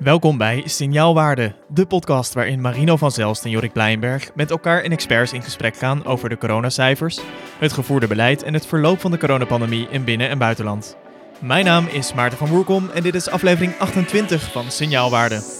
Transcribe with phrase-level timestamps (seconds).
[0.00, 4.92] Welkom bij Signaalwaarde, de podcast waarin Marino van Zelst en Jorik Blijnberg met elkaar en
[4.92, 7.20] experts in gesprek gaan over de coronacijfers,
[7.58, 10.96] het gevoerde beleid en het verloop van de coronapandemie in binnen- en buitenland.
[11.38, 15.59] Mijn naam is Maarten van Woerkom en dit is aflevering 28 van Signaalwaarde.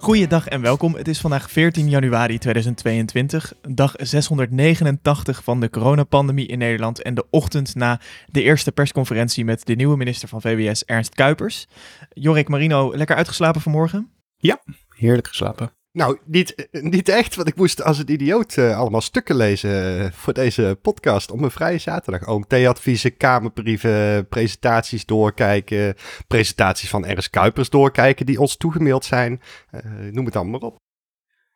[0.00, 0.94] Goeiedag en welkom.
[0.94, 7.26] Het is vandaag 14 januari 2022, dag 689 van de coronapandemie in Nederland en de
[7.30, 11.66] ochtend na de eerste persconferentie met de nieuwe minister van VWS Ernst Kuipers.
[12.08, 14.10] Jorik Marino, lekker uitgeslapen vanmorgen?
[14.36, 15.72] Ja, heerlijk geslapen.
[15.92, 20.10] Nou, niet, niet echt, want ik moest als een idioot uh, allemaal stukken lezen uh,
[20.12, 22.28] voor deze podcast op mijn vrije zaterdag.
[22.28, 25.94] OMT-adviezen, kamerbrieven, presentaties doorkijken,
[26.26, 29.40] presentaties van Ernst Kuipers doorkijken die ons toegemaild zijn.
[30.10, 30.89] Noem het allemaal maar op.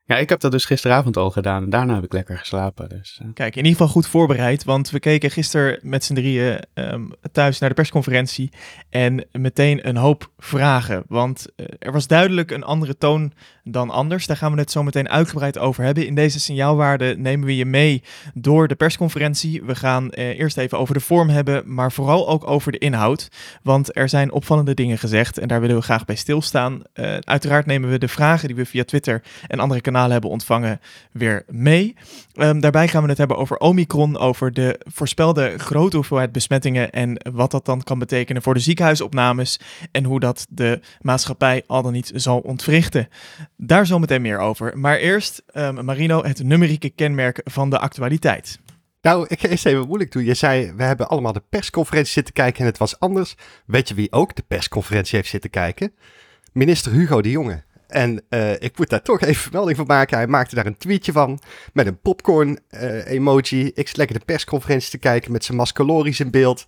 [0.07, 2.89] Ja, ik heb dat dus gisteravond al gedaan en daarna heb ik lekker geslapen.
[2.89, 3.29] Dus, uh.
[3.35, 7.59] Kijk, in ieder geval goed voorbereid, want we keken gisteren met z'n drieën um, thuis
[7.59, 8.53] naar de persconferentie
[8.91, 11.03] en meteen een hoop vragen.
[11.09, 14.27] Want uh, er was duidelijk een andere toon dan anders.
[14.27, 16.07] Daar gaan we het zo meteen uitgebreid over hebben.
[16.07, 18.03] In deze signaalwaarde nemen we je mee
[18.35, 19.63] door de persconferentie.
[19.63, 23.29] We gaan uh, eerst even over de vorm hebben, maar vooral ook over de inhoud.
[23.63, 26.83] Want er zijn opvallende dingen gezegd en daar willen we graag bij stilstaan.
[27.21, 30.81] uiteraard nemen we de vragen die we via Twitter en andere kanalen hebben ontvangen
[31.13, 31.97] weer mee.
[32.35, 37.21] Um, daarbij gaan we het hebben over Omicron, over de voorspelde grote hoeveelheid besmettingen en
[37.33, 41.93] wat dat dan kan betekenen voor de ziekenhuisopnames en hoe dat de maatschappij al dan
[41.93, 43.09] niet zal ontwrichten.
[43.57, 44.79] Daar zometeen meer over.
[44.79, 48.59] Maar eerst, um, Marino, het numerieke kenmerk van de actualiteit.
[49.03, 50.25] Nou, ik ga eerst even moeilijk doen.
[50.25, 53.35] Je zei, we hebben allemaal de persconferentie zitten kijken en het was anders.
[53.67, 55.93] Weet je wie ook de persconferentie heeft zitten kijken?
[56.53, 57.63] Minister Hugo de Jonge.
[57.95, 60.17] En uh, ik moet daar toch even vermelding van maken.
[60.17, 61.39] Hij maakte daar een tweetje van
[61.73, 63.71] met een popcorn uh, emoji.
[63.75, 66.67] Ik zit lekker de persconferentie te kijken met zijn mascalories in beeld.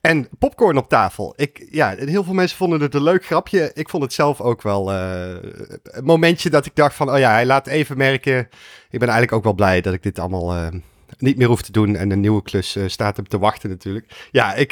[0.00, 1.32] En popcorn op tafel.
[1.36, 3.70] Ik, ja, heel veel mensen vonden het een leuk grapje.
[3.74, 5.34] Ik vond het zelf ook wel uh,
[5.82, 7.10] een momentje dat ik dacht van...
[7.10, 8.38] oh ja, hij laat even merken...
[8.90, 10.70] ik ben eigenlijk ook wel blij dat ik dit allemaal
[11.18, 11.96] niet meer hoef te doen.
[11.96, 14.28] En een nieuwe klus uh, staat hem te wachten natuurlijk.
[14.30, 14.70] Ja, ik,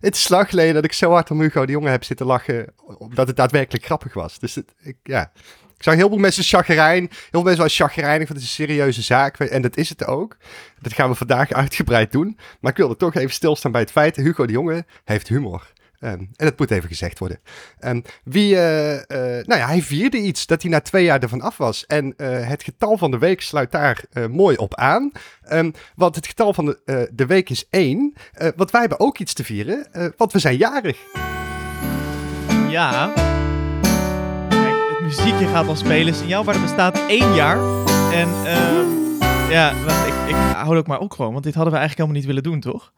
[0.00, 2.72] het is lang geleden dat ik zo hard om Hugo de Jonge heb zitten lachen.
[2.98, 4.38] Omdat het daadwerkelijk grappig was.
[4.38, 5.32] Dus het, ik, ja...
[5.76, 7.00] Ik zag heel veel mensen chagrijn.
[7.00, 9.38] Heel veel mensen waren chagrijnig, want het is een serieuze zaak.
[9.38, 10.36] En dat is het ook.
[10.80, 12.38] Dat gaan we vandaag uitgebreid doen.
[12.60, 14.16] Maar ik wilde toch even stilstaan bij het feit...
[14.16, 15.72] Hugo de Jonge heeft humor.
[16.00, 17.38] Um, en dat moet even gezegd worden.
[17.80, 21.40] Um, wie, uh, uh, nou ja, hij vierde iets dat hij na twee jaar ervan
[21.40, 21.86] af was.
[21.86, 25.12] En uh, het getal van de week sluit daar mooi op aan.
[25.52, 28.14] Um, want het getal van de, de week is één.
[28.56, 29.86] want wij hebben ook iets te vieren,
[30.16, 30.98] want we zijn jarig.
[32.68, 33.12] Ja.
[34.48, 36.14] Kijk, het muziekje gaat al spelen.
[36.14, 37.56] Signaal waar er bestaat één jaar.
[38.12, 38.28] En
[39.50, 39.70] ja,
[40.06, 41.32] ik, ik hou ook maar ook gewoon.
[41.32, 42.92] Want dit hadden we eigenlijk helemaal niet willen doen, toch?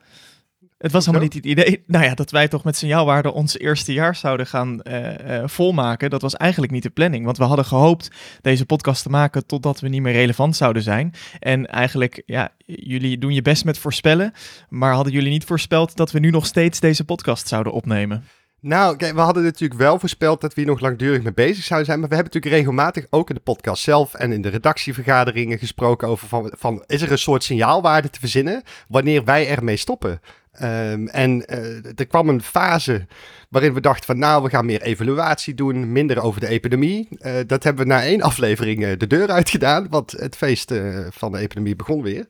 [0.79, 3.93] Het was helemaal niet het idee, nou ja, dat wij toch met signaalwaarde ons eerste
[3.93, 6.11] jaar zouden gaan uh, uh, volmaken.
[6.11, 9.81] Dat was eigenlijk niet de planning, want we hadden gehoopt deze podcast te maken totdat
[9.81, 11.15] we niet meer relevant zouden zijn.
[11.39, 14.33] En eigenlijk, ja, jullie doen je best met voorspellen,
[14.69, 18.25] maar hadden jullie niet voorspeld dat we nu nog steeds deze podcast zouden opnemen?
[18.61, 21.87] Nou, kijk, we hadden natuurlijk wel voorspeld dat we hier nog langdurig mee bezig zouden
[21.87, 22.01] zijn.
[22.01, 26.09] Maar we hebben natuurlijk regelmatig ook in de podcast zelf en in de redactievergaderingen gesproken
[26.09, 30.21] over van, van is er een soort signaalwaarde te verzinnen wanneer wij ermee stoppen?
[30.63, 33.07] Um, en uh, er kwam een fase
[33.49, 37.09] waarin we dachten van nou, we gaan meer evaluatie doen, minder over de epidemie.
[37.11, 40.73] Uh, dat hebben we na één aflevering uh, de deur uitgedaan, want het feest
[41.11, 42.27] van de epidemie begon weer.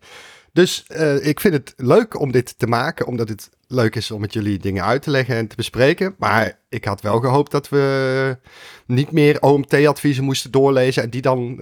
[0.53, 0.87] Dus
[1.21, 4.59] ik vind het leuk om dit te maken, omdat het leuk is om met jullie
[4.59, 6.15] dingen uit te leggen en te bespreken.
[6.19, 8.39] Maar ik had wel gehoopt dat we
[8.87, 11.57] niet meer OMT-adviezen moesten doorlezen en die dan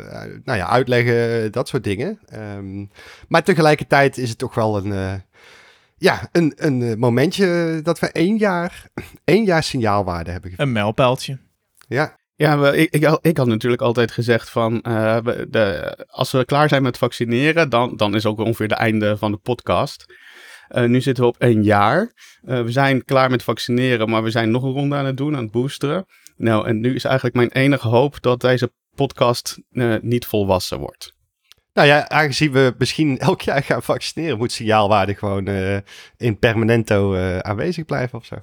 [0.44, 2.18] nou ja, uitleggen, dat soort dingen.
[2.56, 2.90] Um,
[3.28, 5.22] maar tegelijkertijd is het toch wel een
[5.98, 8.86] ja, een, een momentje dat we één jaar,
[9.24, 10.52] één jaar signaalwaarde hebben.
[10.56, 11.38] Een mijlpaaltje.
[11.88, 12.16] Ja.
[12.34, 16.68] Ja, we, ik, ik, ik, had natuurlijk altijd gezegd van uh, de, als we klaar
[16.68, 20.14] zijn met vaccineren, dan, dan is ook ongeveer het einde van de podcast.
[20.68, 22.12] Uh, nu zitten we op één jaar.
[22.44, 25.36] Uh, we zijn klaar met vaccineren, maar we zijn nog een ronde aan het doen,
[25.36, 26.04] aan het boosteren.
[26.36, 29.58] Nou, en nu is eigenlijk mijn enige hoop dat deze podcast
[30.00, 31.15] niet volwassen wordt.
[31.76, 35.76] Nou ja, aangezien we misschien elk jaar gaan vaccineren, moet signaalwaarde gewoon uh,
[36.16, 38.36] in permanento uh, aanwezig blijven of zo.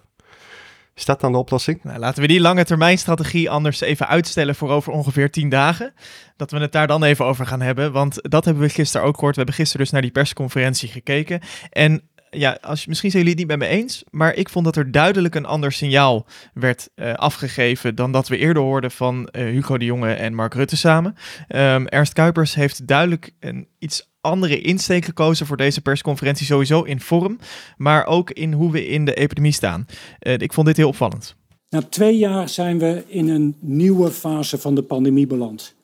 [0.96, 1.84] Is dat dan de oplossing?
[1.84, 5.94] Nou, laten we die lange termijn strategie anders even uitstellen voor over ongeveer 10 dagen.
[6.38, 7.92] Dat we het daar dan even over gaan hebben.
[7.92, 9.36] Want dat hebben we gisteren ook gehoord.
[9.36, 11.42] We hebben gisteren dus naar die persconferentie gekeken.
[11.70, 12.02] En
[12.34, 14.92] ja, als, misschien zijn jullie het niet met me eens, maar ik vond dat er
[14.92, 19.78] duidelijk een ander signaal werd uh, afgegeven dan dat we eerder hoorden van uh, Hugo
[19.78, 21.16] de Jonge en Mark Rutte samen.
[21.48, 27.00] Um, Ernst Kuipers heeft duidelijk een iets andere insteek gekozen voor deze persconferentie, sowieso in
[27.00, 27.40] vorm,
[27.78, 29.86] maar ook in hoe we in de epidemie staan.
[30.20, 31.36] Uh, ik vond dit heel opvallend.
[31.70, 35.76] Na twee jaar zijn we in een nieuwe fase van de pandemie beland.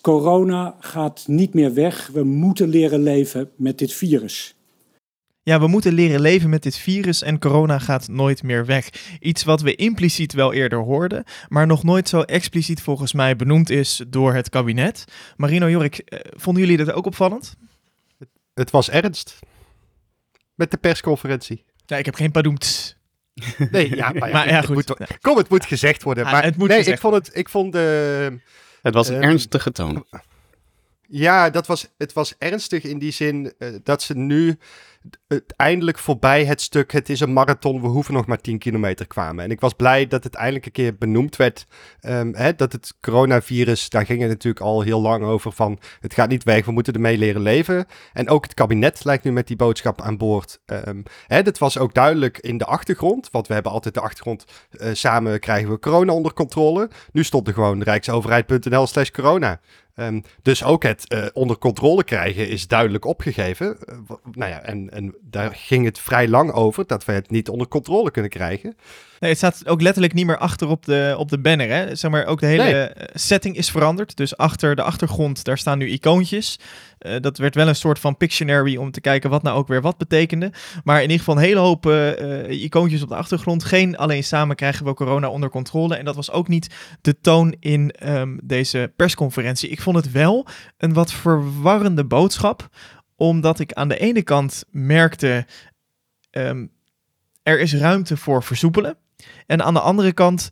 [0.00, 2.10] Corona gaat niet meer weg.
[2.12, 4.54] We moeten leren leven met dit virus.
[5.50, 8.88] Ja, we moeten leren leven met dit virus en corona gaat nooit meer weg.
[9.20, 13.70] Iets wat we impliciet wel eerder hoorden, maar nog nooit zo expliciet volgens mij benoemd
[13.70, 15.04] is door het kabinet.
[15.36, 17.56] Marino Jorik, eh, vonden jullie dat ook opvallend?
[18.54, 19.38] Het was ernst.
[20.54, 21.64] Met de persconferentie.
[21.86, 22.96] Ja, ik heb geen padoemts.
[23.70, 24.74] Nee, ja, maar, ja, maar ja, goed.
[24.74, 26.24] Moet, kom, het moet gezegd worden.
[26.24, 28.38] Ja, maar het moet nee, gezegd ik vond het, ik vond de...
[28.82, 30.06] Het was een uh, ernstige toon.
[31.12, 34.58] Ja, dat was, het was ernstig in die zin uh, dat ze nu
[35.56, 39.44] eindelijk voorbij het stuk, het is een marathon, we hoeven nog maar 10 kilometer kwamen.
[39.44, 41.66] En ik was blij dat het eindelijk een keer benoemd werd,
[42.00, 46.14] um, hè, dat het coronavirus, daar ging het natuurlijk al heel lang over van, het
[46.14, 47.86] gaat niet weg, we moeten ermee leren leven.
[48.12, 50.60] En ook het kabinet lijkt nu met die boodschap aan boord.
[50.66, 54.44] Um, hè, dat was ook duidelijk in de achtergrond, want we hebben altijd de achtergrond,
[54.70, 56.90] uh, samen krijgen we corona onder controle.
[57.12, 59.60] Nu stond er gewoon rijksoverheid.nl slash corona.
[59.94, 63.76] Um, dus ook het uh, onder controle krijgen is duidelijk opgegeven.
[63.88, 63.96] Uh,
[64.32, 67.68] nou ja, en, en daar ging het vrij lang over dat we het niet onder
[67.68, 68.76] controle kunnen krijgen.
[69.20, 71.68] Nee, het staat ook letterlijk niet meer achter op de, op de banner.
[71.68, 71.94] Hè?
[71.94, 73.08] Zeg maar, ook de hele nee.
[73.12, 74.16] setting is veranderd.
[74.16, 76.58] Dus achter de achtergrond, daar staan nu icoontjes.
[77.00, 79.80] Uh, dat werd wel een soort van Pictionary om te kijken wat nou ook weer
[79.80, 80.52] wat betekende.
[80.84, 83.64] Maar in ieder geval een hele hoop uh, icoontjes op de achtergrond.
[83.64, 85.96] Geen alleen samen krijgen we corona onder controle.
[85.96, 89.68] En dat was ook niet de toon in um, deze persconferentie.
[89.68, 90.46] Ik vond het wel
[90.78, 92.68] een wat verwarrende boodschap.
[93.16, 95.46] Omdat ik aan de ene kant merkte,
[96.30, 96.70] um,
[97.42, 98.96] er is ruimte voor versoepelen.
[99.46, 100.50] En aan de andere kant,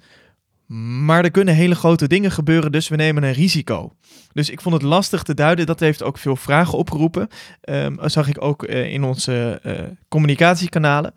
[1.05, 3.93] maar er kunnen hele grote dingen gebeuren, dus we nemen een risico.
[4.33, 5.67] Dus ik vond het lastig te duiden.
[5.67, 7.29] Dat heeft ook veel vragen opgeroepen.
[7.69, 11.13] Um, zag ik ook uh, in onze uh, communicatiekanalen.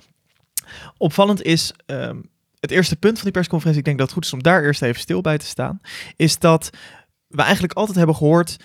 [0.97, 3.79] Opvallend is um, het eerste punt van die persconferentie.
[3.79, 5.81] Ik denk dat het goed is om daar eerst even stil bij te staan.
[6.15, 6.69] Is dat
[7.27, 8.57] we eigenlijk altijd hebben gehoord.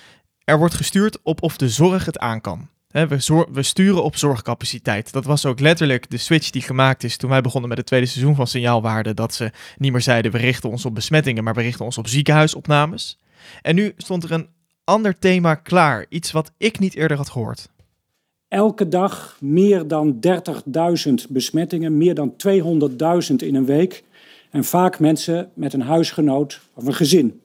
[0.44, 2.68] Er wordt gestuurd op of de zorg het aan kan.
[2.88, 5.12] We, we, sturen op zorgcapaciteit.
[5.12, 8.06] Dat was ook letterlijk de switch die gemaakt is toen wij begonnen met het tweede
[8.06, 9.14] seizoen van Signaalwaarde.
[9.14, 12.06] Dat ze niet meer zeiden we richten ons op besmettingen, maar we richten ons op
[12.06, 13.18] ziekenhuisopnames.
[13.62, 14.48] En nu stond er een
[14.84, 16.06] ander thema klaar.
[16.08, 17.68] Iets wat ik niet eerder had gehoord.
[18.48, 20.18] Elke dag meer dan
[21.08, 22.34] 30.000 besmettingen, meer dan
[23.30, 24.04] 200.000 in een week.
[24.50, 27.40] En vaak mensen met een huisgenoot of een gezin,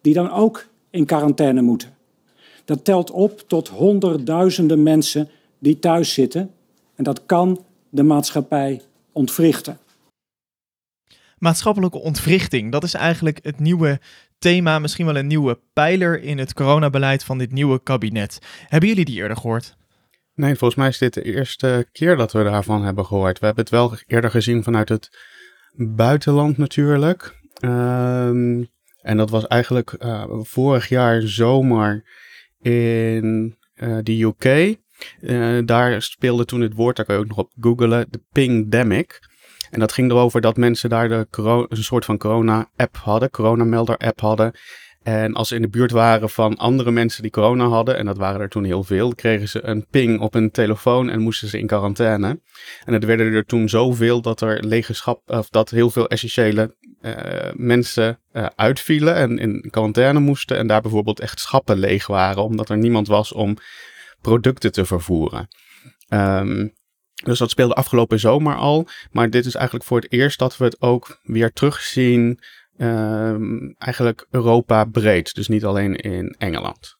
[0.00, 1.95] die dan ook in quarantaine moeten.
[2.66, 5.28] Dat telt op tot honderdduizenden mensen
[5.58, 6.50] die thuis zitten.
[6.94, 8.82] En dat kan de maatschappij
[9.12, 9.78] ontwrichten.
[11.38, 14.00] Maatschappelijke ontwrichting, dat is eigenlijk het nieuwe
[14.38, 18.38] thema, misschien wel een nieuwe pijler in het coronabeleid van dit nieuwe kabinet.
[18.68, 19.76] Hebben jullie die eerder gehoord?
[20.34, 23.38] Nee, volgens mij is dit de eerste keer dat we daarvan hebben gehoord.
[23.38, 25.18] We hebben het wel eerder gezien vanuit het
[25.76, 27.40] buitenland natuurlijk.
[27.60, 28.68] Um,
[29.02, 32.04] en dat was eigenlijk uh, vorig jaar zomer
[32.66, 34.76] in uh, de UK.
[35.20, 39.20] Uh, daar speelde toen het woord, daar kan je ook nog op googlen, de Pingdemic.
[39.70, 41.26] En dat ging erover dat mensen daar de
[41.68, 44.52] een soort van corona-app hadden, coronamelder-app hadden.
[45.02, 48.16] En als ze in de buurt waren van andere mensen die corona hadden, en dat
[48.16, 51.58] waren er toen heel veel, kregen ze een ping op hun telefoon en moesten ze
[51.58, 52.40] in quarantaine.
[52.84, 56.76] En het werden er toen zoveel dat er legerschap, of dat heel veel essentiële
[57.54, 60.56] mensen uh, uitvielen en in quarantaine moesten.
[60.56, 63.56] En daar bijvoorbeeld echt schappen leeg waren, omdat er niemand was om
[64.20, 65.48] producten te vervoeren.
[66.08, 66.74] Um,
[67.24, 68.88] dus dat speelde afgelopen zomer al.
[69.10, 72.40] Maar dit is eigenlijk voor het eerst dat we het ook weer terugzien
[72.78, 75.34] um, eigenlijk Europa breed.
[75.34, 76.96] Dus niet alleen in Engeland.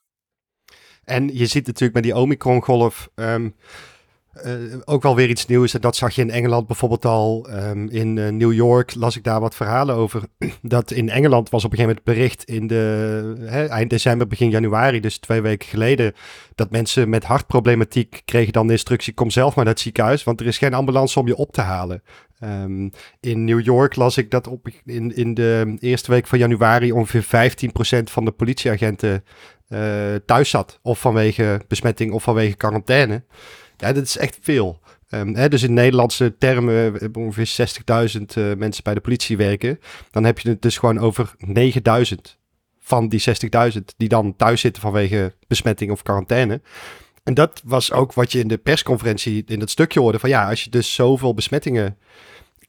[1.04, 3.54] En je ziet natuurlijk met die Omicron-golf um,
[4.44, 5.74] uh, ook wel weer iets nieuws.
[5.74, 7.46] En dat zag je in Engeland bijvoorbeeld al.
[7.50, 10.22] Um, in uh, New York las ik daar wat verhalen over.
[10.62, 14.50] Dat in Engeland was op een gegeven moment bericht in de hè, eind december, begin
[14.50, 16.14] januari, dus twee weken geleden.
[16.54, 20.40] Dat mensen met hartproblematiek kregen dan de instructie: kom zelf maar naar het ziekenhuis, want
[20.40, 22.02] er is geen ambulance om je op te halen.
[22.44, 22.90] Um,
[23.20, 27.50] in New York las ik dat op, in, in de eerste week van januari ongeveer
[28.00, 29.24] 15% van de politieagenten
[29.68, 30.78] uh, thuis zat.
[30.82, 33.24] Of vanwege besmetting of vanwege quarantaine.
[33.76, 34.80] Ja, dat is echt veel.
[35.10, 37.68] Um, hè, dus in Nederlandse termen hebben ongeveer
[38.16, 39.80] 60.000 uh, mensen bij de politie werken.
[40.10, 42.14] Dan heb je het dus gewoon over 9.000
[42.78, 43.22] van die
[43.72, 46.60] 60.000 die dan thuis zitten vanwege besmetting of quarantaine.
[47.24, 50.18] En dat was ook wat je in de persconferentie in dat stukje hoorde.
[50.18, 51.98] Van ja, als je dus zoveel besmettingen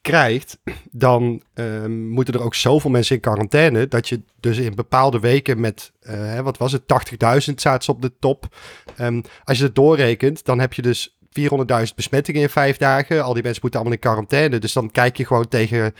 [0.07, 0.57] krijgt,
[0.91, 3.87] dan ehm, moeten er ook zoveel mensen in quarantaine.
[3.87, 8.01] Dat je dus in bepaalde weken met, uh, wat was het, 80.000 staat ze op
[8.01, 8.55] de top.
[8.95, 13.23] Ehm, als je het doorrekent, dan heb je dus 400.000 besmettingen in vijf dagen.
[13.23, 14.59] Al die mensen moeten allemaal in quarantaine.
[14.59, 15.93] Dus dan kijk je gewoon tegen,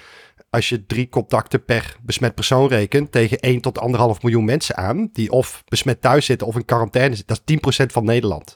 [0.50, 5.10] als je drie contacten per besmet persoon rekent, tegen 1 tot 1,5 miljoen mensen aan.
[5.14, 7.36] Die of besmet thuis zitten of in quarantaine zitten.
[7.46, 8.54] Dat is 10% van Nederland.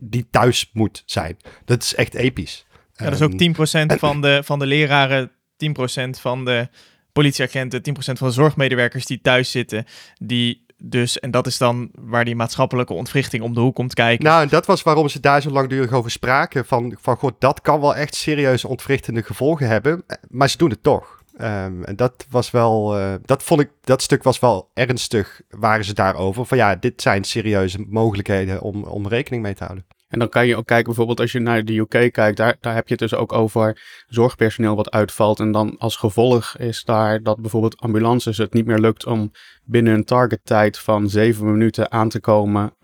[0.00, 1.36] Die thuis moet zijn.
[1.64, 2.66] Dat is echt episch.
[2.92, 6.68] Ja, dat is ook 10% ehm, van de, van de leraren, 10% van de
[7.12, 9.84] politieagenten, 10% van de zorgmedewerkers die thuis zitten,
[10.18, 14.24] die dus, en dat is dan waar die maatschappelijke ontwrichting om de hoek komt kijken.
[14.24, 16.66] Nou, en dat was waarom ze daar zo langdurig over spraken.
[16.66, 20.04] Van, van god, dat kan wel echt serieuze ontwrichtende gevolgen hebben.
[20.28, 21.20] Maar ze doen het toch.
[21.40, 25.84] Um, en dat was wel, uh, dat vond ik, dat stuk was wel ernstig, waren
[25.84, 26.46] ze daarover.
[26.46, 29.86] Van ja, dit zijn serieuze mogelijkheden om, om rekening mee te houden.
[30.12, 32.74] En dan kan je ook kijken, bijvoorbeeld als je naar de UK kijkt, daar, daar
[32.74, 35.40] heb je het dus ook over zorgpersoneel wat uitvalt.
[35.40, 39.30] En dan als gevolg is daar dat bijvoorbeeld ambulances het niet meer lukt om
[39.64, 42.76] binnen een targettijd van zeven minuten aan te komen.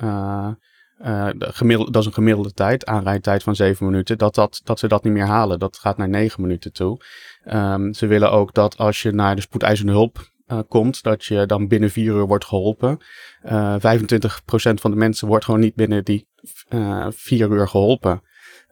[1.04, 1.28] Uh,
[1.90, 5.12] dat is een gemiddelde tijd, aanrijdtijd van zeven minuten, dat, dat, dat ze dat niet
[5.12, 5.58] meer halen.
[5.58, 7.00] Dat gaat naar negen minuten toe.
[7.52, 11.46] Um, ze willen ook dat als je naar de spoedeisende hulp uh, komt, dat je
[11.46, 12.98] dan binnen vier uur wordt geholpen.
[13.44, 13.78] Uh, 25%
[14.74, 16.27] van de mensen wordt gewoon niet binnen die
[16.68, 18.22] uh, vier uur geholpen.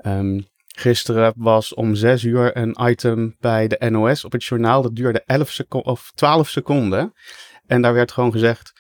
[0.07, 4.83] Um, gisteren was om zes uur een item bij de NOS op het journaal.
[4.83, 7.13] Dat duurde 11 seconden of 12 seconden.
[7.67, 8.73] En daar werd gewoon gezegd: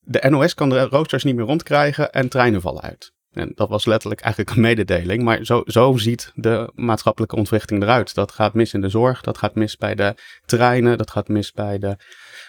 [0.00, 3.12] de NOS kan de roosters niet meer rondkrijgen en treinen vallen uit.
[3.32, 5.22] En dat was letterlijk eigenlijk een mededeling.
[5.22, 8.14] Maar zo, zo ziet de maatschappelijke ontwrichting eruit.
[8.14, 10.14] Dat gaat mis in de zorg, dat gaat mis bij de
[10.44, 11.96] treinen, dat gaat mis bij de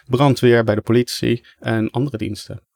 [0.06, 2.69] brandweer, bij de politie en andere diensten.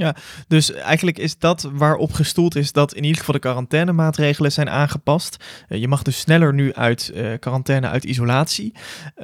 [0.00, 0.16] Ja.
[0.48, 5.44] Dus eigenlijk is dat waarop gestoeld is dat in ieder geval de quarantainemaatregelen zijn aangepast.
[5.68, 8.74] Uh, je mag dus sneller nu uit uh, quarantaine, uit isolatie.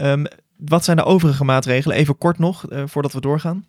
[0.01, 1.97] Um, wat zijn de overige maatregelen?
[1.97, 3.65] Even kort nog, uh, voordat we doorgaan.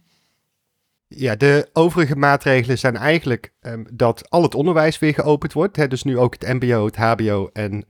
[1.08, 5.76] Ja, de overige maatregelen zijn eigenlijk um, dat al het onderwijs weer geopend wordt.
[5.76, 7.84] Hè, dus nu ook het MBO, het HBO en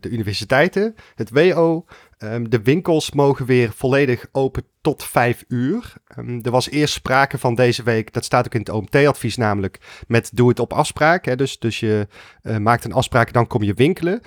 [0.00, 0.94] de universiteiten.
[1.14, 1.84] Het WO,
[2.32, 5.92] um, de winkels mogen weer volledig open tot vijf uur.
[6.18, 10.04] Um, er was eerst sprake van deze week, dat staat ook in het OMT-advies namelijk,
[10.06, 11.24] met doe het op afspraak.
[11.24, 12.08] Hè, dus, dus je
[12.42, 14.20] uh, maakt een afspraak, dan kom je winkelen.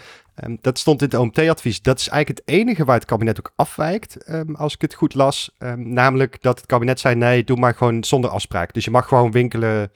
[0.43, 1.81] Um, dat stond in het OMT-advies.
[1.81, 4.17] Dat is eigenlijk het enige waar het kabinet ook afwijkt,
[4.53, 5.55] als ik het goed las.
[5.75, 8.73] Namelijk dat het kabinet zei, nee, doe maar gewoon zonder afspraak.
[8.73, 9.91] Dus je mag gewoon winkelen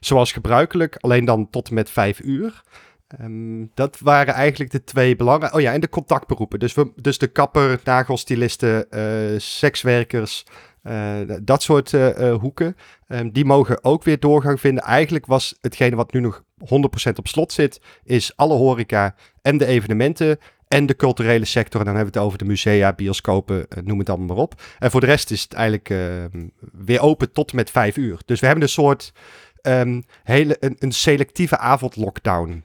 [0.00, 2.62] zoals gebruikelijk, alleen dan tot en met vijf uur.
[3.74, 5.56] Dat waren eigenlijk de twee belangrijke...
[5.56, 6.58] Oh ja, en de contactberoepen.
[6.58, 10.44] Dus, we, dus de kapper, nagelstilisten, uh, sekswerkers...
[10.84, 12.76] Uh, dat soort uh, hoeken.
[13.08, 14.84] Um, die mogen ook weer doorgang vinden.
[14.84, 19.66] Eigenlijk was hetgene wat nu nog 100% op slot zit, is alle horeca en de
[19.66, 20.38] evenementen
[20.68, 21.80] en de culturele sector.
[21.80, 24.62] En dan hebben we het over de musea, bioscopen, noem het allemaal maar op.
[24.78, 26.24] En voor de rest is het eigenlijk uh,
[26.72, 28.20] weer open tot met vijf uur.
[28.24, 29.12] Dus we hebben een soort
[30.22, 32.64] hele, een, een, selectieve avondlockdown.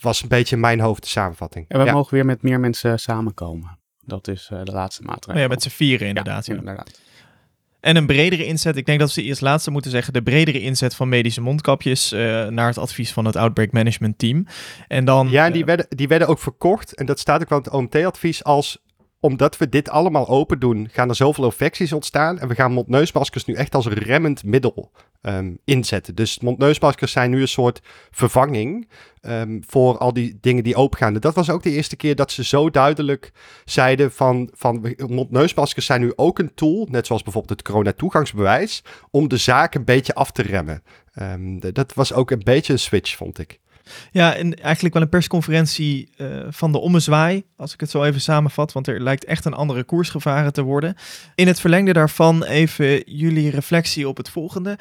[0.00, 1.64] Was een beetje mijn hoofd de samenvatting.
[1.68, 1.92] En we ja.
[1.92, 3.78] mogen weer met meer mensen samenkomen.
[4.04, 5.34] Dat is de laatste maatregel.
[5.34, 6.46] Oh ja, met z'n vieren inderdaad.
[6.46, 7.00] Ja, inderdaad.
[7.82, 10.94] En een bredere inzet, ik denk dat ze eerst laatste moeten zeggen, de bredere inzet
[10.94, 14.46] van medische mondkapjes uh, naar het advies van het Outbreak Management Team.
[14.88, 17.48] En dan, ja, en die, uh, werden, die werden ook verkocht, en dat staat ook
[17.48, 18.82] wel in het OMT-advies, als
[19.22, 22.38] omdat we dit allemaal open doen, gaan er zoveel infecties ontstaan.
[22.38, 24.90] En we gaan mondneusmaskers nu echt als remmend middel
[25.22, 26.14] um, inzetten.
[26.14, 28.88] Dus mondneusmaskers zijn nu een soort vervanging
[29.20, 31.14] um, voor al die dingen die opengaan.
[31.14, 33.32] Dat was ook de eerste keer dat ze zo duidelijk
[33.64, 39.28] zeiden van, van mondneusmaskers zijn nu ook een tool, net zoals bijvoorbeeld het corona-toegangsbewijs, om
[39.28, 40.82] de zaak een beetje af te remmen.
[41.20, 43.60] Um, dat was ook een beetje een switch, vond ik.
[44.10, 48.20] Ja, en eigenlijk wel een persconferentie uh, van de ommezwaai, als ik het zo even
[48.20, 50.94] samenvat, want er lijkt echt een andere koers gevaren te worden.
[51.34, 54.78] In het verlengde daarvan even jullie reflectie op het volgende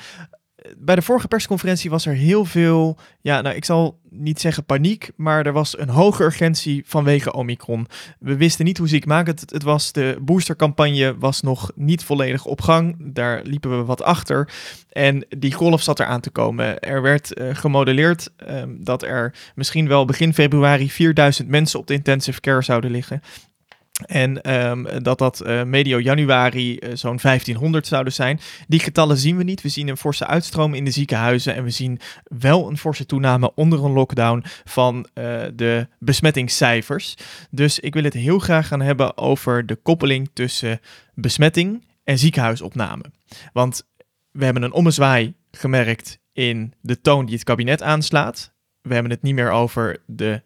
[0.77, 5.12] bij de vorige persconferentie was er heel veel, ja, nou ik zal niet zeggen paniek,
[5.15, 7.88] maar er was een hoge urgentie vanwege Omicron.
[8.20, 9.91] We wisten niet hoe ziekmakend het, het was.
[9.91, 12.96] De boostercampagne was nog niet volledig op gang.
[13.13, 14.50] Daar liepen we wat achter.
[14.89, 16.80] En die golf zat eraan te komen.
[16.80, 21.94] Er werd uh, gemodelleerd um, dat er misschien wel begin februari 4000 mensen op de
[21.94, 23.22] intensive care zouden liggen.
[24.05, 28.39] En um, dat dat uh, medio januari uh, zo'n 1500 zouden zijn.
[28.67, 29.62] Die getallen zien we niet.
[29.62, 31.55] We zien een forse uitstroom in de ziekenhuizen.
[31.55, 37.15] En we zien wel een forse toename onder een lockdown van uh, de besmettingscijfers.
[37.50, 40.79] Dus ik wil het heel graag gaan hebben over de koppeling tussen
[41.13, 43.03] besmetting en ziekenhuisopname.
[43.53, 43.88] Want
[44.31, 48.53] we hebben een ommezwaai gemerkt in de toon die het kabinet aanslaat.
[48.81, 50.41] We hebben het niet meer over de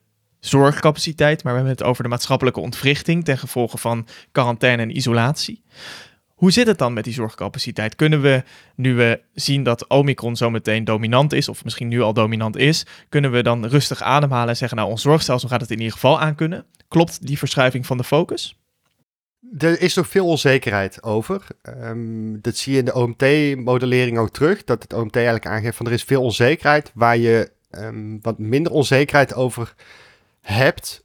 [0.47, 5.63] zorgcapaciteit, maar we hebben het over de maatschappelijke ontwrichting ten gevolge van quarantaine en isolatie.
[6.35, 7.95] Hoe zit het dan met die zorgcapaciteit?
[7.95, 8.43] Kunnen we,
[8.75, 13.31] nu we zien dat Omicron zometeen dominant is, of misschien nu al dominant is, kunnen
[13.31, 16.65] we dan rustig ademhalen en zeggen, nou, ons zorgstelsel gaat het in ieder geval aankunnen?
[16.87, 18.59] Klopt die verschuiving van de focus?
[19.57, 21.47] Er is nog veel onzekerheid over.
[21.83, 24.63] Um, dat zie je in de OMT-modellering ook terug.
[24.63, 26.91] Dat het OMT eigenlijk aangeeft van er is veel onzekerheid.
[26.93, 30.04] Waar je um, wat minder onzekerheid over hebt.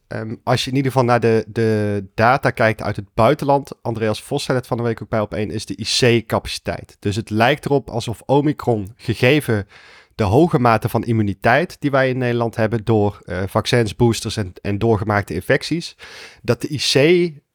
[0.09, 3.71] Um, als je in ieder geval naar de, de data kijkt uit het buitenland.
[3.83, 5.51] Andreas Vos zei het van de week ook bij op één.
[5.51, 6.97] Is de IC-capaciteit.
[6.99, 9.67] Dus het lijkt erop alsof Omicron gegeven
[10.15, 14.53] de hoge mate van immuniteit die wij in Nederland hebben door uh, vaccins, boosters en,
[14.63, 15.97] en doorgemaakte infecties,
[16.43, 16.95] dat de IC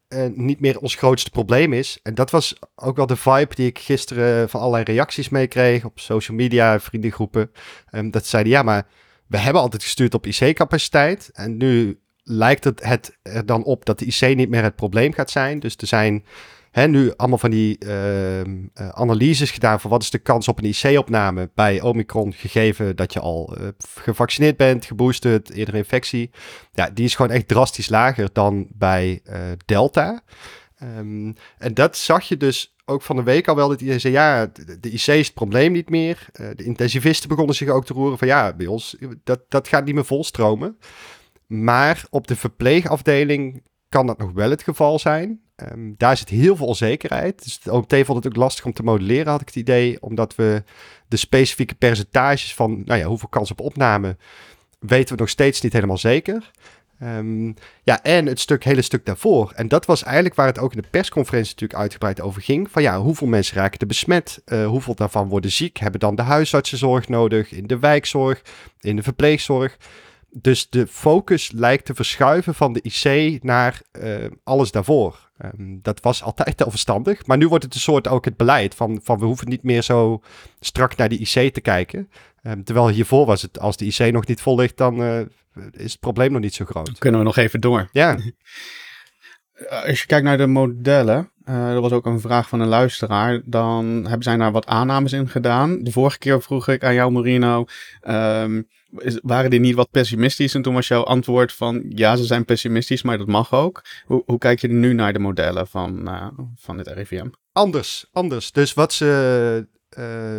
[0.09, 1.99] uh, niet meer ons grootste probleem is.
[2.03, 5.99] En dat was ook wel de vibe die ik gisteren van allerlei reacties meekreeg op
[5.99, 7.51] social media, vriendengroepen.
[7.91, 8.87] Um, dat zeiden, ja, maar
[9.27, 11.29] we hebben altijd gestuurd op IC-capaciteit.
[11.33, 15.13] En nu lijkt het, het er dan op dat de IC niet meer het probleem
[15.13, 15.59] gaat zijn.
[15.59, 16.25] Dus er zijn
[16.75, 18.41] hè, nu allemaal van die uh,
[18.91, 23.19] analyses gedaan van wat is de kans op een IC-opname bij Omicron, gegeven dat je
[23.19, 26.31] al uh, gevaccineerd bent, geboosterd, eerder infectie.
[26.73, 30.23] Ja, die is gewoon echt drastisch lager dan bij uh, Delta.
[30.83, 34.13] Um, en dat zag je dus ook van de week al wel, dat iedereen zei,
[34.13, 34.45] ja,
[34.79, 36.27] de, IC is het probleem niet meer.
[36.55, 39.95] de intensivisten begonnen zich ook te roeren van, ja, bij ons, dat, dat gaat niet
[39.95, 40.77] meer volstromen.
[41.47, 45.41] Maar op de verpleegafdeling kan dat nog wel het geval zijn.
[45.71, 47.43] Um, daar zit heel veel onzekerheid.
[47.43, 50.01] Dus de OMT vond het ook lastig om te modelleren, had ik het idee.
[50.01, 50.63] Omdat we
[51.07, 54.17] de specifieke percentages van nou ja, hoeveel kans op opname
[54.79, 56.51] weten we nog steeds niet helemaal zeker.
[57.03, 59.51] Um, ja, en het stuk, hele stuk daarvoor.
[59.55, 62.71] En dat was eigenlijk waar het ook in de persconferentie natuurlijk uitgebreid over ging.
[62.71, 64.41] Van ja, hoeveel mensen raken er besmet?
[64.45, 65.77] Uh, hoeveel daarvan worden ziek?
[65.77, 67.51] Hebben dan de huisartsenzorg nodig?
[67.51, 68.41] In de wijkzorg?
[68.79, 69.77] In de verpleegzorg?
[70.29, 75.29] Dus de focus lijkt te verschuiven van de IC naar uh, alles daarvoor.
[75.43, 77.25] Um, dat was altijd al verstandig.
[77.25, 79.81] Maar nu wordt het een soort ook het beleid van, van we hoeven niet meer
[79.81, 80.21] zo
[80.59, 82.09] strak naar de IC te kijken.
[82.43, 85.21] Um, terwijl hiervoor was het, als de IC nog niet vol ligt, dan uh,
[85.71, 86.85] is het probleem nog niet zo groot.
[86.85, 87.89] Dan kunnen we nog even door.
[87.91, 88.17] Ja.
[89.87, 93.41] Als je kijkt naar de modellen, uh, er was ook een vraag van een luisteraar.
[93.45, 95.83] Dan hebben zij daar wat aannames in gedaan.
[95.83, 97.65] De vorige keer vroeg ik aan jou, Marino.
[98.07, 100.53] Um, is, waren die niet wat pessimistisch?
[100.53, 103.83] En toen was jouw antwoord van ja, ze zijn pessimistisch, maar dat mag ook.
[104.05, 107.27] Hoe, hoe kijk je nu naar de modellen van, uh, van het RIVM?
[107.51, 108.51] Anders, anders.
[108.51, 109.67] Dus wat ze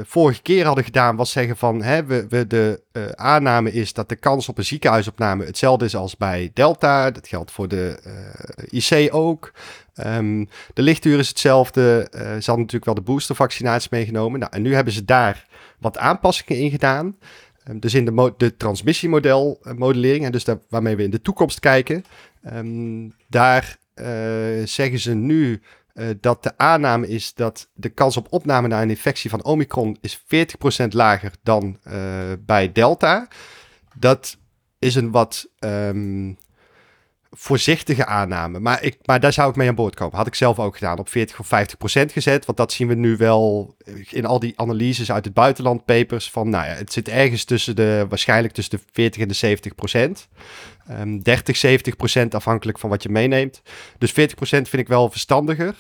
[0.05, 4.09] vorige keer hadden gedaan was zeggen van hè, we, we de uh, aanname is dat
[4.09, 7.11] de kans op een ziekenhuisopname hetzelfde is als bij Delta.
[7.11, 7.99] Dat geldt voor de
[8.71, 9.53] IC ook.
[10.07, 12.09] Um, de lichtuur is hetzelfde.
[12.13, 14.41] ze hadden natuurlijk wel de boostervaccinatie meegenomen.
[14.41, 15.47] Nou, en nu hebben ze daar
[15.79, 17.17] wat aanpassingen in gedaan.
[17.69, 22.05] Um, dus in de, de transmissiemodel-modellering, en dus daar, waarmee we in de toekomst kijken,
[22.55, 23.77] um, daar
[24.65, 25.61] zeggen ze nu
[25.97, 29.99] uh, dat de aanname is dat de kans op opname na een infectie van Omicron
[30.01, 30.25] is 40%
[30.89, 31.93] lager dan uh,
[32.41, 33.29] bij Delta.
[33.95, 34.37] Dat
[34.79, 36.39] is een wat um,
[37.39, 38.61] voorzichtige aanname.
[38.61, 40.17] Maar, ik, maar daar zou ik mee aan boord komen.
[40.17, 40.99] Had ik zelf ook gedaan.
[40.99, 42.45] Op 40 of 50 procent gezet.
[42.45, 43.77] Want dat zien we nu wel
[44.11, 46.31] in al die analyses uit het buitenland papers.
[46.31, 49.75] Van nou ja, het zit ergens tussen de, waarschijnlijk tussen de 40 en de 70
[49.75, 50.29] procent.
[50.91, 53.63] Um, 30, 70 procent afhankelijk van wat je meeneemt.
[53.99, 55.75] Dus 40 procent vind ik wel verstandiger.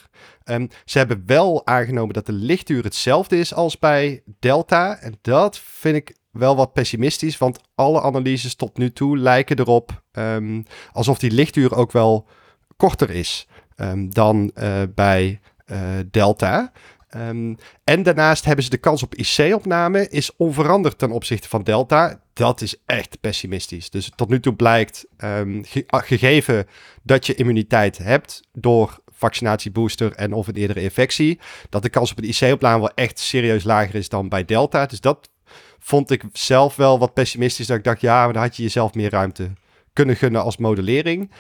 [0.44, 4.98] Um, ze hebben wel aangenomen dat de lichtuur hetzelfde is als bij Delta.
[4.98, 10.02] En dat vind ik wel wat pessimistisch, want alle analyses tot nu toe lijken erop
[10.12, 12.26] um, alsof die lichtuur ook wel
[12.76, 15.78] korter is um, dan uh, bij uh,
[16.10, 16.72] Delta.
[17.16, 22.20] Um, en daarnaast hebben ze de kans op IC-opname is onveranderd ten opzichte van Delta.
[22.32, 23.90] Dat is echt pessimistisch.
[23.90, 25.06] Dus tot nu toe blijkt,
[25.62, 26.66] ge gegeven
[27.02, 32.18] dat je immuniteit hebt door vaccinatiebooster en of een eerdere infectie, dat de kans op
[32.18, 34.86] een IC-opname wel echt serieus lager is dan bij Delta.
[34.86, 35.28] Dus dat
[35.86, 37.66] vond ik zelf wel wat pessimistisch.
[37.66, 39.50] Dat ik dacht, ja, maar dan had je jezelf meer ruimte
[39.92, 41.30] kunnen gunnen als modellering.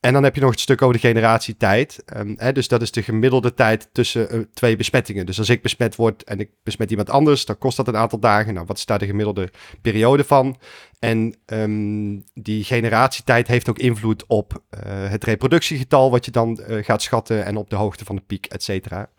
[0.00, 2.02] En dan heb je nog het stuk over de generatietijd.
[2.16, 5.26] Um, hè, dus dat is de gemiddelde tijd tussen uh, twee besmettingen.
[5.26, 8.18] Dus als ik besmet word en ik besmet iemand anders, dan kost dat een aantal
[8.18, 8.54] dagen.
[8.54, 9.50] Nou, wat is daar de gemiddelde
[9.82, 10.56] periode van?
[10.98, 14.80] En um, die generatietijd heeft ook invloed op uh,
[15.10, 18.46] het reproductiegetal, wat je dan uh, gaat schatten, en op de hoogte van de piek,
[18.46, 19.10] et cetera.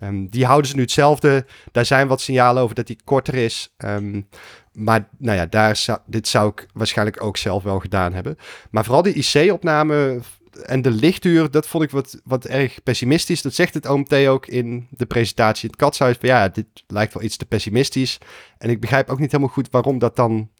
[0.00, 1.46] Um, die houden ze nu hetzelfde.
[1.72, 3.74] Daar zijn wat signalen over dat die korter is.
[3.84, 4.28] Um,
[4.72, 8.36] maar nou ja, daar dit zou ik waarschijnlijk ook zelf wel gedaan hebben.
[8.70, 10.20] Maar vooral die IC-opname
[10.62, 13.42] en de lichtduur, dat vond ik wat, wat erg pessimistisch.
[13.42, 16.16] Dat zegt het OMT ook in de presentatie het katshuis.
[16.20, 18.18] Van, ja, dit lijkt wel iets te pessimistisch.
[18.58, 20.50] En ik begrijp ook niet helemaal goed waarom dat dan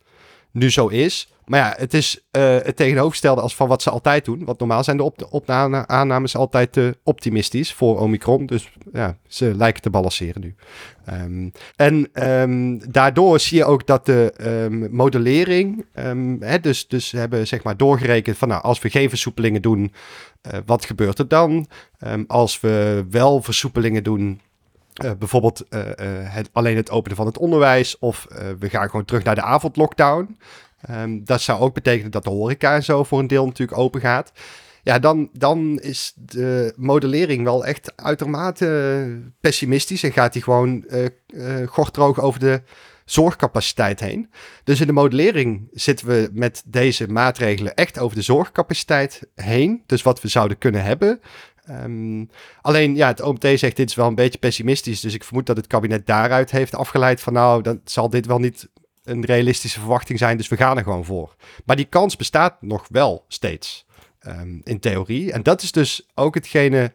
[0.57, 1.29] nu zo is.
[1.45, 4.45] Maar ja, het is uh, het tegenovergestelde als van wat ze altijd doen.
[4.45, 5.51] Want normaal zijn de op
[5.87, 8.47] aannames altijd optimistisch voor Omicron.
[8.47, 10.55] Dus ja, ze lijken te balanceren nu.
[11.13, 15.85] Um, en um, daardoor zie je ook dat de um, modellering,
[16.41, 19.93] hè, dus, dus hebben zeg maar doorgerekend van nou, als we geen versoepelingen doen,
[20.53, 21.67] uh, wat gebeurt er dan?
[22.27, 24.41] als we wel versoepelingen doen,
[25.05, 25.81] uh, bijvoorbeeld uh,
[26.23, 28.27] het, alleen het openen van het onderwijs of
[28.59, 30.39] we gaan gewoon terug naar de avondlockdown.
[30.91, 34.33] Um, dat zou ook betekenen dat de horeca zo voor een deel natuurlijk open gaat.
[34.83, 40.85] Ja, dan, dan is de modellering wel echt uitermate pessimistisch en gaat hij gewoon
[41.67, 42.63] gortroog over de
[43.05, 44.31] zorgcapaciteit heen.
[44.65, 49.83] Dus in de modellering zitten we met deze maatregelen echt over de zorgcapaciteit heen.
[49.87, 51.21] Dus wat we zouden kunnen hebben.
[51.71, 55.01] Um, alleen, ja, het OMT zegt dit is wel een beetje pessimistisch.
[55.01, 58.39] Dus ik vermoed dat het kabinet daaruit heeft afgeleid van nou, dan zal dit wel
[58.39, 58.69] niet
[59.05, 60.37] een realistische verwachting zijn.
[60.37, 61.37] Dus we gaan er gewoon voor.
[61.65, 63.87] Maar die kans bestaat nog wel steeds
[64.27, 65.33] um, in theorie.
[65.33, 66.93] En dat is dus ook hetgene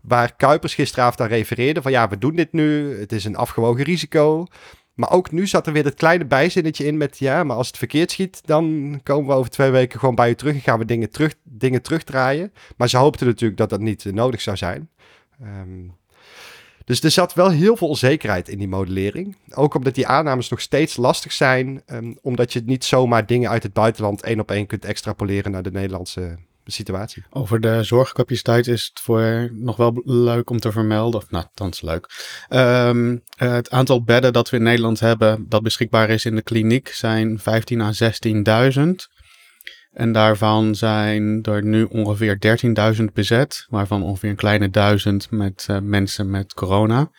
[0.00, 1.82] waar Kuipers gisteravond aan refereerde.
[1.82, 2.98] Van ja, we doen dit nu.
[2.98, 4.46] Het is een afgewogen risico.
[4.94, 7.18] Maar ook nu zat er weer dat kleine bijzinnetje in met...
[7.18, 8.40] ja, maar als het verkeerd schiet...
[8.44, 10.54] dan komen we over twee weken gewoon bij u terug...
[10.54, 12.52] en gaan we dingen, terug, dingen terugdraaien.
[12.76, 14.90] Maar ze hoopten natuurlijk dat dat niet uh, nodig zou zijn.
[15.42, 15.94] Um,
[16.84, 19.36] dus er zat wel heel veel onzekerheid in die modellering.
[19.54, 21.82] Ook omdat die aannames nog steeds lastig zijn...
[21.86, 24.22] Um, omdat je niet zomaar dingen uit het buitenland...
[24.22, 27.24] één op één kunt extrapoleren naar de Nederlandse situatie.
[27.30, 31.20] Over de zorgcapaciteit is het voor nog wel leuk om te vermelden.
[31.20, 32.08] Of nou, is leuk.
[32.50, 36.88] Um, het aantal bedden dat we in Nederland hebben, dat beschikbaar is in de kliniek,
[36.88, 37.92] zijn 15 à
[38.76, 38.82] 16.000.
[39.92, 42.38] En daarvan zijn er nu ongeveer
[42.96, 47.10] 13.000 bezet, waarvan ongeveer een kleine duizend met uh, mensen met corona.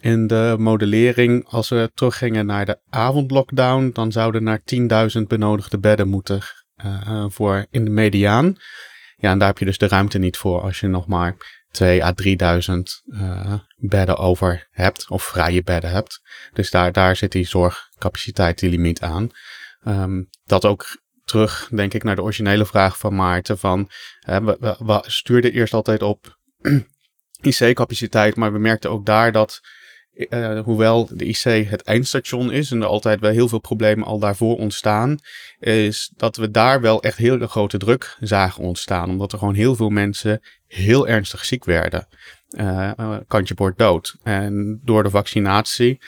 [0.00, 4.60] In de modellering, als we teruggingen naar de avondlockdown, dan zouden naar
[5.16, 6.42] 10.000 benodigde bedden moeten
[7.28, 8.56] voor in de mediaan.
[9.16, 11.36] Ja, en daar heb je dus de ruimte niet voor als je nog maar
[11.70, 16.20] 2 à 3000 uh, bedden over hebt, of vrije bedden hebt.
[16.52, 19.30] Dus daar, daar zit die zorgcapaciteit, die limiet aan.
[19.86, 23.58] Um, dat ook terug, denk ik, naar de originele vraag van Maarten.
[23.58, 26.38] Van, we, we, we stuurden eerst altijd op
[27.40, 29.60] IC-capaciteit, maar we merkten ook daar dat
[30.16, 34.18] uh, hoewel de IC het eindstation is en er altijd wel heel veel problemen al
[34.18, 35.18] daarvoor ontstaan,
[35.58, 39.10] is dat we daar wel echt heel grote druk zagen ontstaan.
[39.10, 42.06] Omdat er gewoon heel veel mensen heel ernstig ziek werden.
[42.58, 44.16] Uh, kantje bord dood.
[44.22, 45.98] En door de vaccinatie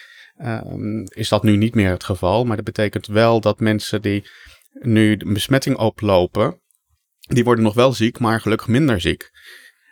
[0.44, 2.44] um, is dat nu niet meer het geval.
[2.44, 4.28] Maar dat betekent wel dat mensen die
[4.72, 6.60] nu de besmetting oplopen,
[7.18, 9.30] die worden nog wel ziek, maar gelukkig minder ziek.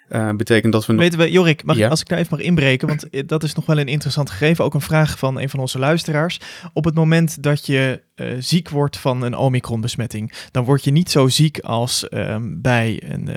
[0.09, 0.95] Uh, betekent dat we.
[0.95, 1.89] Weten we, Jorik, mag, ja?
[1.89, 4.65] als ik daar even mag inbreken, want eh, dat is nog wel een interessant gegeven.
[4.65, 6.41] Ook een vraag van een van onze luisteraars.
[6.73, 11.11] Op het moment dat je uh, ziek wordt van een Omicron-besmetting, dan word je niet
[11.11, 13.31] zo ziek als um, bij een,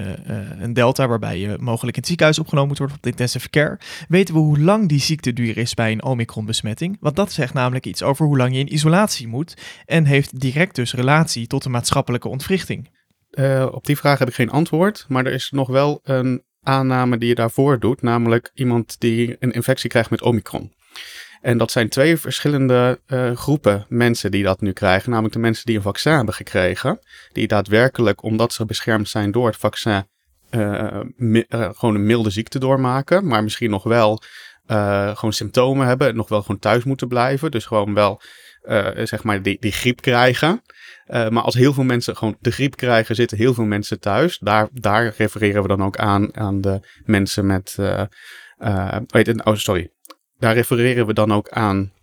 [0.64, 3.80] een Delta, waarbij je mogelijk in het ziekenhuis opgenomen moet worden op de intensive care.
[4.08, 6.98] Weten we hoe lang die ziekteduur is bij een Omicron-besmetting?
[7.00, 9.54] Want dat zegt namelijk iets over hoe lang je in isolatie moet
[9.86, 12.90] en heeft direct dus relatie tot de maatschappelijke ontwrichting.
[13.72, 17.30] op die vraag heb ik geen antwoord, maar er is nog wel een aanname die
[17.30, 20.74] je daarvoor doet, namelijk iemand die een infectie krijgt met Omicron.
[21.42, 25.10] En dat zijn twee verschillende uh, groepen mensen die dat nu krijgen.
[25.10, 27.00] Namelijk de mensen die een vaccin hebben gekregen.
[27.32, 30.08] Die daadwerkelijk, omdat ze beschermd zijn door het vaccin,
[30.52, 33.28] uh, uh, gewoon een milde ziekte doormaken.
[33.28, 34.22] Maar misschien nog wel
[35.14, 36.08] gewoon symptomen hebben.
[36.08, 37.52] En nog wel gewoon thuis moeten blijven.
[37.52, 38.22] Dus gewoon wel,
[39.04, 40.62] zeg maar, die, die griep krijgen.
[41.10, 44.38] Uh, maar als heel veel mensen gewoon de griep krijgen, zitten heel veel mensen thuis.
[44.38, 47.76] Daar, daar refereren we dan ook aan, aan de mensen met.
[47.80, 48.04] Uh,
[48.60, 48.98] uh,
[49.44, 49.92] oh, sorry.
[50.38, 51.94] Daar refereren we dan ook aan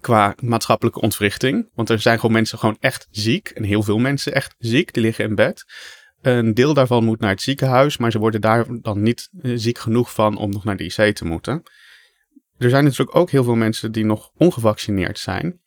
[0.00, 1.70] qua maatschappelijke ontwrichting.
[1.74, 3.48] Want er zijn gewoon mensen gewoon echt ziek.
[3.48, 4.92] En heel veel mensen echt ziek.
[4.92, 5.64] Die liggen in bed.
[6.20, 10.12] Een deel daarvan moet naar het ziekenhuis, maar ze worden daar dan niet ziek genoeg
[10.12, 11.62] van om nog naar de IC te moeten.
[12.58, 15.60] Er zijn natuurlijk ook heel veel mensen die nog ongevaccineerd zijn.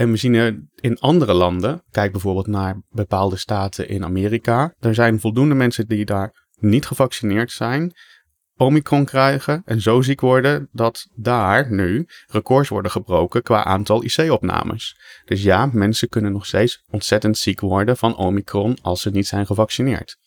[0.00, 5.20] En we zien in andere landen, kijk bijvoorbeeld naar bepaalde staten in Amerika, er zijn
[5.20, 7.92] voldoende mensen die daar niet gevaccineerd zijn,
[8.56, 15.00] Omicron krijgen en zo ziek worden dat daar nu records worden gebroken qua aantal IC-opnames.
[15.24, 19.46] Dus ja, mensen kunnen nog steeds ontzettend ziek worden van Omicron als ze niet zijn
[19.46, 20.18] gevaccineerd.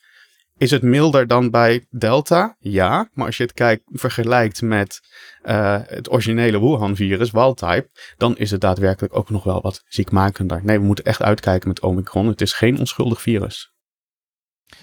[0.58, 2.56] Is het milder dan bij Delta?
[2.60, 5.02] Ja, maar als je het kijkt, vergelijkt met
[5.46, 10.62] uh, het originele Wuhan-virus, wildtype, dan is het daadwerkelijk ook nog wel wat ziekmakender.
[10.64, 12.28] Nee, we moeten echt uitkijken met Omicron.
[12.28, 13.74] Het is geen onschuldig virus.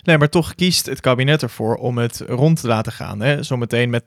[0.03, 3.45] Nee, maar toch kiest het kabinet ervoor om het rond te laten gaan.
[3.45, 4.03] Zometeen met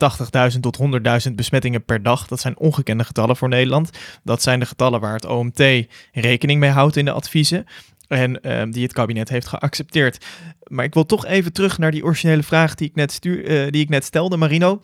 [0.54, 0.80] 80.000 tot
[1.28, 2.28] 100.000 besmettingen per dag.
[2.28, 3.90] Dat zijn ongekende getallen voor Nederland.
[4.24, 5.64] Dat zijn de getallen waar het OMT
[6.12, 7.66] rekening mee houdt in de adviezen.
[8.14, 10.26] En uh, die het kabinet heeft geaccepteerd.
[10.64, 13.72] Maar ik wil toch even terug naar die originele vraag die ik net, stuur, uh,
[13.72, 14.82] die ik net stelde, Marino.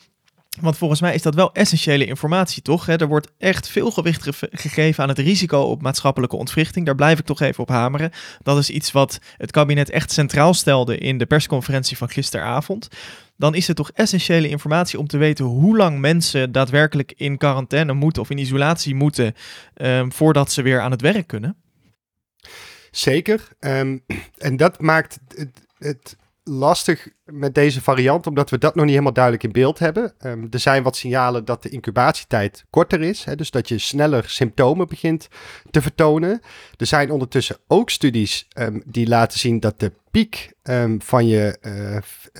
[0.61, 2.87] Want volgens mij is dat wel essentiële informatie, toch?
[2.87, 6.85] Er wordt echt veel gewicht ge gegeven aan het risico op maatschappelijke ontwrichting.
[6.85, 8.11] Daar blijf ik toch even op hameren.
[8.43, 12.87] Dat is iets wat het kabinet echt centraal stelde in de persconferentie van gisteravond.
[13.37, 17.93] Dan is het toch essentiële informatie om te weten hoe lang mensen daadwerkelijk in quarantaine
[17.93, 19.33] moeten of in isolatie moeten
[19.75, 21.55] um, voordat ze weer aan het werk kunnen.
[22.91, 23.47] Zeker.
[23.59, 24.03] Um,
[24.37, 29.13] en dat maakt het, het lastig met deze variant, omdat we dat nog niet helemaal
[29.13, 30.13] duidelijk in beeld hebben.
[30.21, 34.29] Um, er zijn wat signalen dat de incubatietijd korter is, hè, dus dat je sneller
[34.29, 35.27] symptomen begint
[35.71, 36.41] te vertonen.
[36.77, 41.57] Er zijn ondertussen ook studies um, die laten zien dat de piek um, van je
[41.61, 41.95] uh,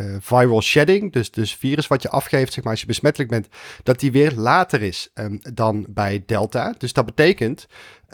[0.05, 3.47] uh, viral shedding, dus, dus virus wat je afgeeft zeg maar, als je besmettelijk bent,
[3.83, 5.11] dat die weer later is
[5.53, 6.75] dan bij Delta.
[6.77, 7.67] Dus dat betekent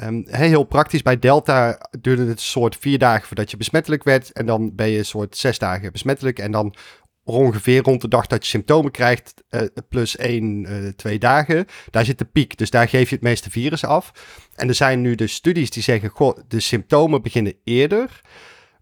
[0.03, 4.31] Um, heel praktisch, bij Delta duurde het een soort vier dagen voordat je besmettelijk werd.
[4.31, 6.39] En dan ben je een soort zes dagen besmettelijk.
[6.39, 6.75] En dan
[7.23, 12.17] ongeveer rond de dag dat je symptomen krijgt, uh, plus één, twee dagen, daar zit
[12.17, 12.57] de piek.
[12.57, 14.11] Dus daar geef je het meeste virus af.
[14.55, 18.21] En er zijn nu de studies die zeggen, goh, de symptomen beginnen eerder.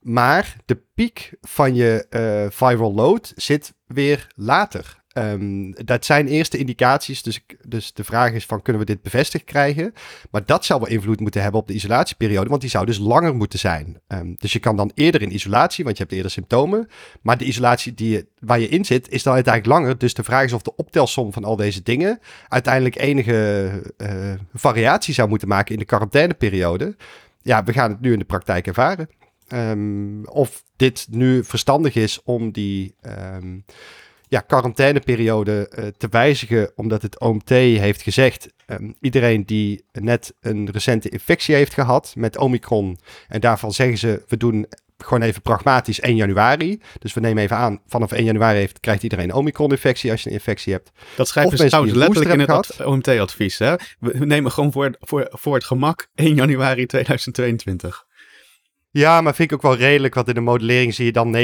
[0.03, 5.01] Maar de piek van je uh, viral load zit weer later.
[5.17, 9.43] Um, dat zijn eerste indicaties, dus, dus de vraag is van kunnen we dit bevestigd
[9.43, 9.93] krijgen?
[10.31, 13.35] Maar dat zou wel invloed moeten hebben op de isolatieperiode, want die zou dus langer
[13.35, 14.01] moeten zijn.
[14.07, 16.87] Um, dus je kan dan eerder in isolatie, want je hebt eerder symptomen,
[17.21, 19.97] maar de isolatie die je, waar je in zit is dan uiteindelijk langer.
[19.97, 25.13] Dus de vraag is of de optelsom van al deze dingen uiteindelijk enige uh, variatie
[25.13, 26.95] zou moeten maken in de quarantaineperiode.
[27.41, 29.09] Ja, we gaan het nu in de praktijk ervaren.
[29.53, 32.95] Um, of dit nu verstandig is om die
[34.33, 40.69] ja, quarantaineperiode uh, te wijzigen, omdat het OMT heeft gezegd, um, iedereen die net een
[40.71, 45.99] recente infectie heeft gehad met Omicron, en daarvan zeggen ze, we doen gewoon even pragmatisch
[45.99, 46.81] 1 januari.
[46.99, 50.29] Dus we nemen even aan, vanaf 1 januari heeft, krijgt iedereen een Omicron-infectie als je
[50.29, 50.91] een infectie hebt.
[51.15, 53.57] Dat schrijven ze trouwens letterlijk in het OMT-advies.
[53.57, 58.05] We nemen gewoon voor, voor, voor het gemak 1 januari 2022.
[58.95, 61.39] Ja, maar vind ik ook wel redelijk, want in de modellering zie je dan 90%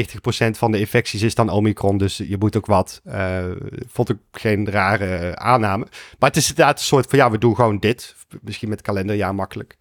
[0.49, 3.01] van de infecties is dan Omicron, dus je moet ook wat.
[3.05, 3.45] Uh,
[3.87, 5.87] vond ik geen rare aanname.
[6.19, 8.15] Maar het is inderdaad een soort van, ja, we doen gewoon dit.
[8.41, 9.77] Misschien met kalenderjaar makkelijk.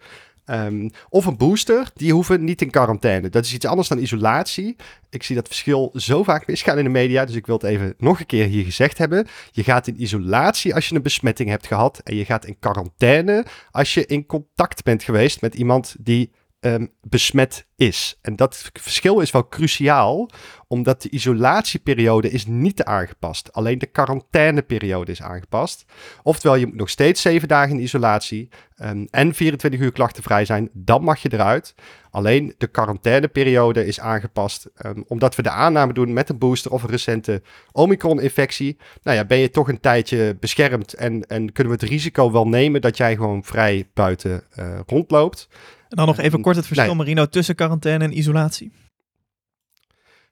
[0.46, 3.28] Um, of een booster, die hoeven niet in quarantaine.
[3.28, 4.76] Dat is iets anders dan isolatie.
[5.10, 7.94] Ik zie dat verschil zo vaak misgaan in de media, dus ik wil het even
[7.98, 9.26] nog een keer hier gezegd hebben.
[9.50, 13.44] Je gaat in isolatie als je een besmetting hebt gehad en je gaat in quarantaine
[13.70, 16.30] als je in contact bent geweest met iemand die
[16.74, 18.18] um, besmet is.
[18.22, 20.30] En dat verschil is wel cruciaal,
[20.66, 23.52] omdat de isolatieperiode is niet aangepast.
[23.52, 25.84] Alleen de quarantaineperiode is aangepast.
[26.22, 28.48] Oftewel, je moet nog steeds zeven dagen in isolatie
[28.82, 30.70] um, en 24 uur klachtenvrij zijn.
[30.72, 31.74] Dan mag je eruit.
[32.10, 36.82] Alleen de quarantaineperiode is aangepast, um, omdat we de aanname doen met een booster of
[36.82, 38.76] een recente Omicron-infectie.
[39.02, 42.48] Nou ja, ben je toch een tijdje beschermd en, en kunnen we het risico wel
[42.48, 45.48] nemen dat jij gewoon vrij buiten uh, rondloopt.
[45.88, 46.96] En dan nog even kort het verschil, nee.
[46.96, 48.72] Marino, tussen quarantaine en isolatie.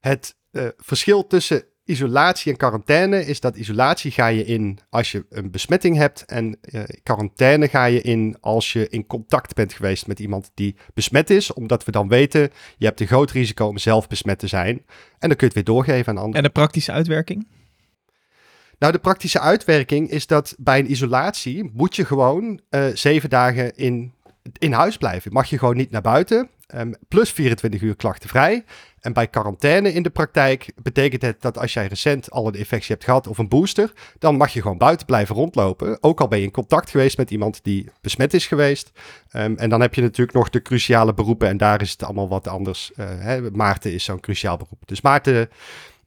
[0.01, 5.27] Het uh, verschil tussen isolatie en quarantaine is dat isolatie ga je in als je
[5.29, 10.07] een besmetting hebt en uh, quarantaine ga je in als je in contact bent geweest
[10.07, 13.79] met iemand die besmet is, omdat we dan weten je hebt een groot risico om
[13.79, 14.77] zelf besmet te zijn
[15.19, 16.37] en dan kun je het weer doorgeven aan anderen.
[16.37, 17.47] En de praktische uitwerking?
[18.79, 23.77] Nou, de praktische uitwerking is dat bij een isolatie moet je gewoon uh, zeven dagen
[23.77, 24.15] in
[24.59, 25.33] in huis blijven.
[25.33, 26.49] Mag je gewoon niet naar buiten.
[26.75, 28.65] Um, plus 24 uur klachtenvrij.
[29.01, 32.93] En bij quarantaine in de praktijk betekent het dat als jij recent al een infectie
[32.93, 36.03] hebt gehad of een booster, dan mag je gewoon buiten blijven rondlopen.
[36.03, 38.91] Ook al ben je in contact geweest met iemand die besmet is geweest.
[39.33, 42.29] Um, en dan heb je natuurlijk nog de cruciale beroepen en daar is het allemaal
[42.29, 42.93] wat anders.
[42.97, 43.51] Uh, hè.
[43.51, 44.83] Maarten is zo'n cruciaal beroep.
[44.85, 45.51] Dus Maarten uh,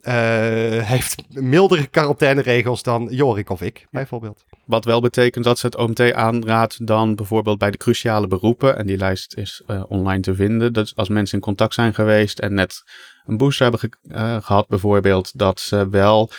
[0.93, 4.43] heeft mildere quarantaineregels dan Jorik of ik, bijvoorbeeld.
[4.69, 8.77] Wat wel betekent dat ze het OMT aanraadt dan bijvoorbeeld bij de cruciale beroepen.
[8.77, 10.73] En die lijst is uh, online te vinden.
[10.73, 12.83] Dat als mensen in contact zijn geweest en net
[13.25, 16.31] een booster hebben ge uh, gehad bijvoorbeeld, dat ze wel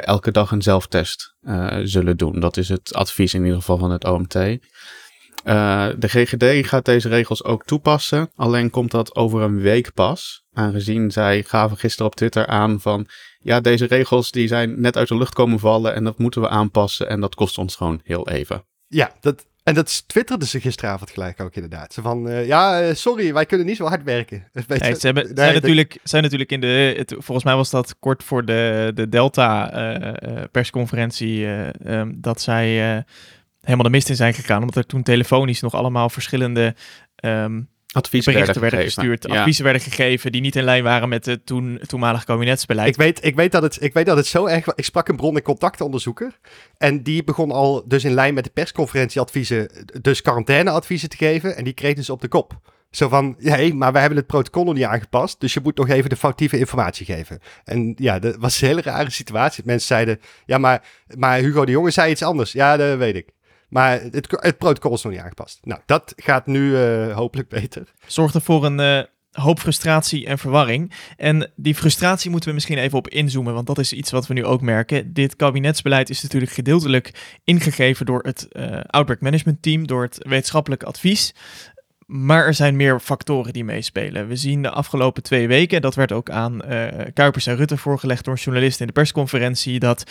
[0.00, 1.34] elke dag een zelftest
[1.82, 2.40] zullen doen.
[2.40, 4.32] Dat is het advies in ieder geval van het OMT.
[5.98, 10.44] De GGD gaat deze regels ook toepassen, alleen komt dat over een week pas.
[10.52, 13.06] Aangezien zij gaven gisteren op Twitter aan van,
[13.46, 16.48] ja, deze regels die zijn net uit de lucht komen vallen en dat moeten we
[16.48, 18.64] aanpassen en dat kost ons gewoon heel even.
[18.86, 21.92] Ja, dat En dat twitterden ze gisteravond gelijk ook inderdaad.
[21.92, 24.48] Ze van, uh, ja, uh, sorry, wij kunnen niet zo hard werken.
[24.66, 27.96] Nee, ze hebben, nee, zijn, natuurlijk, zijn natuurlijk in de, het, volgens mij was dat
[27.98, 32.64] kort voor de, de Delta uh, persconferentie, um, dat zij
[33.60, 34.60] helemaal de mist in zijn gegaan.
[34.60, 36.74] Omdat er toen telefonisch nog allemaal verschillende
[37.24, 41.46] um, adviezen berichten werden, gestuurd, adviezen werden gegeven die niet in lijn waren met het
[41.46, 42.88] toen, toenmalige kabinetsbeleid.
[42.88, 44.74] Ik weet, ik, weet dat het, ik weet dat het zo erg...
[44.74, 46.38] Ik sprak een bron- en contactonderzoeker
[46.78, 49.70] en die begon al dus in lijn met de persconferentieadviezen
[50.00, 52.60] dus quarantaineadviezen te geven en die kreeg dus op de kop.
[52.90, 55.88] Zo van, nee, maar wij hebben het protocol nog niet aangepast, dus je moet nog
[55.88, 57.40] even de foutieve informatie geven.
[57.64, 59.62] En ja, dat was een hele rare situatie.
[59.66, 60.84] Mensen zeiden, ja, maar,
[61.16, 62.52] maar Hugo de Jonge zei iets anders.
[62.52, 63.28] Ja, dat weet ik.
[63.68, 65.58] Maar het, het, protocol is nog niet aangepast.
[65.62, 67.92] Nou, dat gaat nu uh, hopelijk beter.
[68.06, 69.02] Zorgt er voor een uh,
[69.42, 70.92] hoop frustratie en verwarring.
[71.16, 74.34] En die frustratie moeten we misschien even op inzoomen, want dat is iets wat we
[74.34, 75.12] nu ook merken.
[75.12, 80.82] Dit kabinetsbeleid is natuurlijk gedeeltelijk ingegeven door het uh, Outbreak Management Team, door het wetenschappelijk
[80.82, 81.34] advies.
[82.06, 84.28] Maar er zijn meer factoren die meespelen.
[84.28, 86.60] We zien de afgelopen twee weken, dat werd ook aan
[87.14, 90.04] Kuipers en Rutte voorgelegd door een journalist in de persconferentie, dat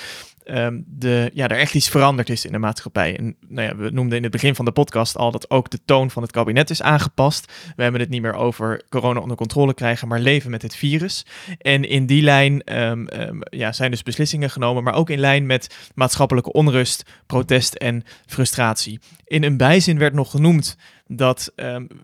[0.45, 3.17] um, de, ja, er echt iets veranderd is in de maatschappij.
[3.17, 5.79] En nou ja, we noemden in het begin van de podcast al dat ook de
[5.85, 7.51] toon van het kabinet is aangepast.
[7.75, 11.25] We hebben het niet meer over corona onder controle krijgen, maar leven met het virus.
[11.57, 15.45] En in die lijn um, um, ja, zijn dus beslissingen genomen, maar ook in lijn
[15.45, 18.99] met maatschappelijke onrust, protest en frustratie.
[19.25, 20.77] In een bijzin werd nog genoemd
[21.07, 21.51] dat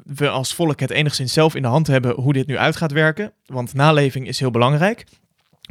[0.04, 2.92] we als volk het enigszins zelf in de hand hebben hoe dit nu uit gaat
[2.92, 3.34] werken.
[3.46, 5.06] Want naleving is heel belangrijk.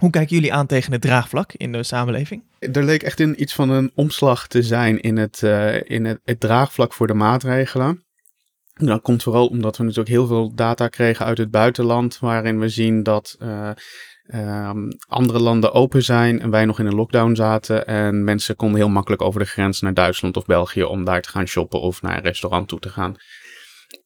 [0.01, 2.43] Hoe kijken jullie aan tegen het draagvlak in de samenleving?
[2.59, 6.41] Er leek echt in iets van een omslag te zijn in het, uh, in het,
[6.41, 8.05] draagvlak voor de maatregelen.
[8.75, 12.69] Dat komt vooral omdat we natuurlijk heel veel data kregen uit het buitenland, waarin we
[12.69, 13.71] zien dat uh,
[14.35, 17.87] um, andere landen open zijn en wij nog in een lockdown zaten.
[17.87, 21.29] En mensen konden heel makkelijk over de grens naar Duitsland of België om daar te
[21.29, 23.17] gaan shoppen of naar een restaurant toe te gaan.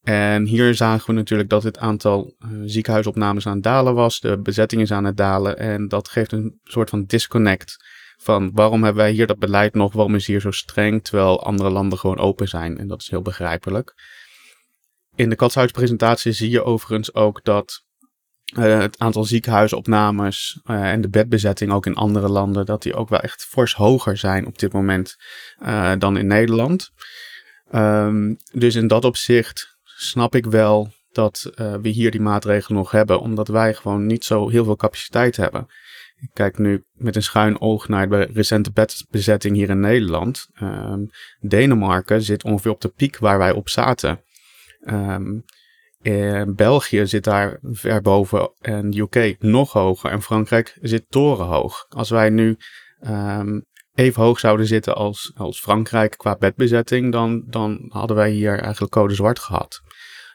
[0.02, 4.38] En hier zagen we natuurlijk dat het aantal uh, ziekenhuisopnames aan het dalen was, de
[4.38, 7.76] bezetting is aan het dalen en dat geeft een soort van disconnect
[8.16, 11.70] van waarom hebben wij hier dat beleid nog, waarom is hier zo streng, terwijl andere
[11.70, 13.94] landen gewoon open zijn en dat is heel begrijpelijk.
[15.14, 17.84] In de katshuispresentatie zie je overigens ook dat
[18.58, 23.08] uh, het aantal ziekenhuisopnames uh, en de bedbezetting ook in andere landen, dat die ook
[23.08, 25.16] wel echt fors hoger zijn op dit moment
[25.98, 26.90] dan in Nederland.
[27.72, 29.73] Um, dus in dat opzicht
[30.08, 34.48] snap ik wel dat we hier die maatregelen nog hebben, omdat wij gewoon niet zo
[34.48, 35.66] heel veel capaciteit hebben.
[36.16, 40.48] Ik kijk nu met een schuin oog naar de recente bedbezetting hier in Nederland.
[40.62, 41.08] Um,
[41.40, 44.24] Denemarken zit ongeveer op de piek waar wij op zaten.
[44.84, 45.44] Um,
[46.02, 50.10] en België zit daar ver boven en UK nog hoger.
[50.10, 51.86] En Frankrijk zit torenhoog.
[51.88, 52.56] Als wij nu
[53.00, 53.64] um,
[53.94, 58.92] even hoog zouden zitten als, als Frankrijk qua bedbezetting, dan, dan hadden wij hier eigenlijk
[58.92, 59.82] code zwart gehad.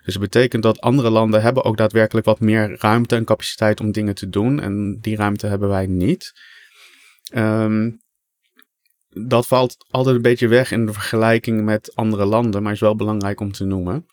[0.10, 3.92] Dus dat betekent dat andere landen hebben ook daadwerkelijk wat meer ruimte en capaciteit om
[3.92, 4.60] dingen te doen.
[4.60, 6.34] En die ruimte hebben wij niet.
[7.34, 8.02] Um,
[9.10, 12.96] dat valt altijd een beetje weg in de vergelijking met andere landen, maar is wel
[12.96, 14.06] belangrijk om te noemen.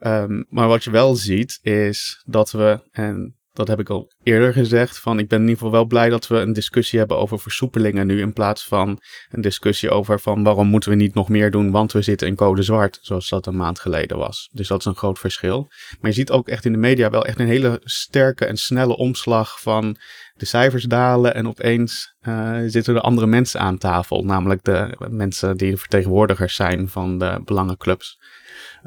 [0.00, 4.52] Um, maar wat je wel ziet is dat we, en dat heb ik al eerder
[4.52, 7.38] gezegd, van ik ben in ieder geval wel blij dat we een discussie hebben over
[7.38, 11.50] versoepelingen nu in plaats van een discussie over van waarom moeten we niet nog meer
[11.50, 14.48] doen, want we zitten in code zwart, zoals dat een maand geleden was.
[14.52, 15.70] Dus dat is een groot verschil.
[16.00, 18.96] Maar je ziet ook echt in de media wel echt een hele sterke en snelle
[18.96, 19.96] omslag van
[20.34, 25.56] de cijfers dalen en opeens uh, zitten er andere mensen aan tafel, namelijk de mensen
[25.56, 28.18] die de vertegenwoordigers zijn van de belangenclubs.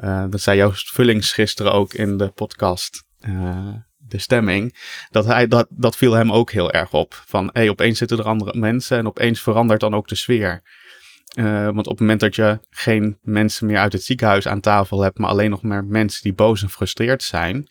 [0.00, 3.04] Uh, dat zei Joost Vullings gisteren ook in de podcast.
[3.20, 3.74] Uh,
[4.08, 4.76] de stemming.
[5.10, 7.22] Dat, hij, dat, dat viel hem ook heel erg op.
[7.26, 10.62] Van hey, opeens zitten er andere mensen en opeens verandert dan ook de sfeer.
[11.34, 15.00] Uh, want op het moment dat je geen mensen meer uit het ziekenhuis aan tafel
[15.00, 17.68] hebt, maar alleen nog maar mensen die boos en frustreerd zijn.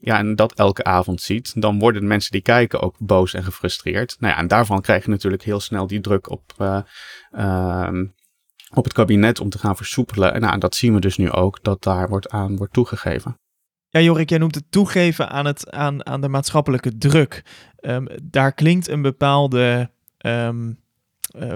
[0.00, 3.44] Ja, en dat elke avond ziet, dan worden de mensen die kijken ook boos en
[3.44, 4.16] gefrustreerd.
[4.18, 6.80] Nou ja, en daarvan krijg je natuurlijk heel snel die druk op, uh,
[7.32, 7.88] uh,
[8.74, 10.34] op het kabinet om te gaan versoepelen.
[10.34, 13.40] En nou, dat zien we dus nu ook, dat daar wordt aan wordt toegegeven.
[13.96, 17.44] Ja, Jorik, jij noemt het toegeven aan, het, aan, aan de maatschappelijke druk.
[17.80, 19.90] Um, daar klinkt een bepaalde
[20.26, 20.78] um,
[21.38, 21.54] uh,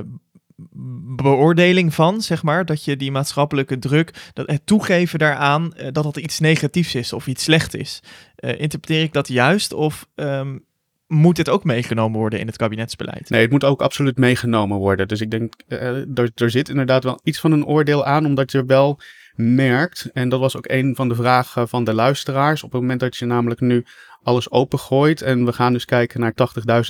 [1.17, 6.05] beoordeling van, zeg maar, dat je die maatschappelijke druk, dat het toegeven daaraan, uh, dat
[6.05, 8.03] dat iets negatiefs is of iets slecht is.
[8.39, 10.65] Uh, interpreteer ik dat juist of um,
[11.07, 13.31] moet dit ook meegenomen worden in het kabinetsbeleid?
[13.31, 15.09] Nee, het moet ook absoluut meegenomen worden.
[15.09, 18.65] Dus ik denk, er, er zit inderdaad wel iets van een oordeel aan, omdat je
[18.65, 19.01] wel
[19.41, 23.01] merkt, en dat was ook een van de vragen van de luisteraars, op het moment
[23.01, 23.85] dat je namelijk nu
[24.23, 26.35] alles opengooit en we gaan dus kijken naar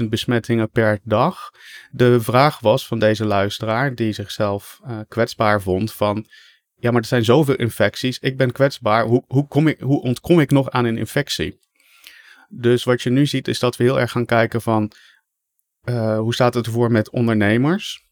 [0.03, 1.51] 80.000 besmettingen per dag.
[1.91, 6.27] De vraag was van deze luisteraar, die zichzelf uh, kwetsbaar vond, van
[6.81, 8.19] ja, maar er zijn zoveel infecties.
[8.19, 9.05] Ik ben kwetsbaar.
[9.05, 11.59] Hoe, hoe, kom ik, hoe ontkom ik nog aan een infectie?
[12.49, 14.93] Dus wat je nu ziet is dat we heel erg gaan kijken van
[15.85, 18.09] uh, hoe staat het ervoor met ondernemers?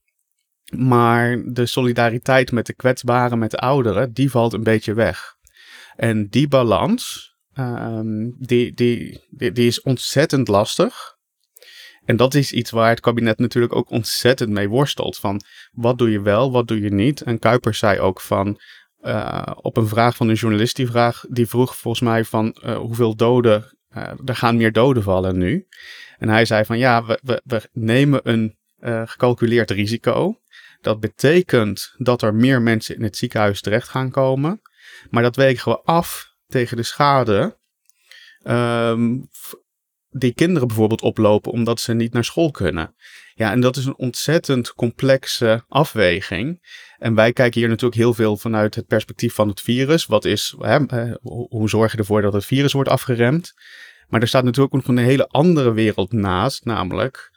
[0.76, 5.36] Maar de solidariteit met de kwetsbaren, met de ouderen, die valt een beetje weg.
[5.96, 11.16] En die balans, um, die, die, die, is ontzettend lastig.
[12.04, 15.16] En dat is iets waar het kabinet natuurlijk ook ontzettend mee worstelt.
[15.16, 15.40] Van
[15.72, 17.20] wat doe je wel, wat doe je niet?
[17.20, 18.60] En Kuipers zei ook van,
[19.02, 22.76] uh, op een vraag van een journalist, die, vraag, die vroeg volgens mij van uh,
[22.76, 25.66] hoeveel doden, uh, er gaan meer doden vallen nu.
[26.18, 28.56] En hij zei van ja, we, we, we nemen een
[29.04, 30.40] gecalculeerd risico.
[30.88, 34.60] Dat betekent dat er meer mensen in het ziekenhuis terecht gaan komen.
[35.10, 37.58] Maar dat wegen we af tegen de schade
[38.44, 39.28] um,
[40.08, 42.94] die kinderen bijvoorbeeld oplopen omdat ze niet naar school kunnen.
[43.34, 46.66] Ja, en dat is een ontzettend complexe afweging.
[46.98, 50.06] En wij kijken hier natuurlijk heel veel vanuit het perspectief van het virus.
[50.06, 50.78] Wat is, hè,
[51.48, 53.52] hoe zorg je ervoor dat het virus wordt afgeremd?
[54.08, 57.30] Maar er staat natuurlijk ook een hele andere wereld naast, namelijk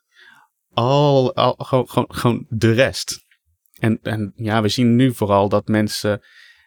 [0.73, 1.55] al, al
[2.07, 3.29] gewoon de rest.
[3.81, 6.21] En, en ja, we zien nu vooral dat mensen,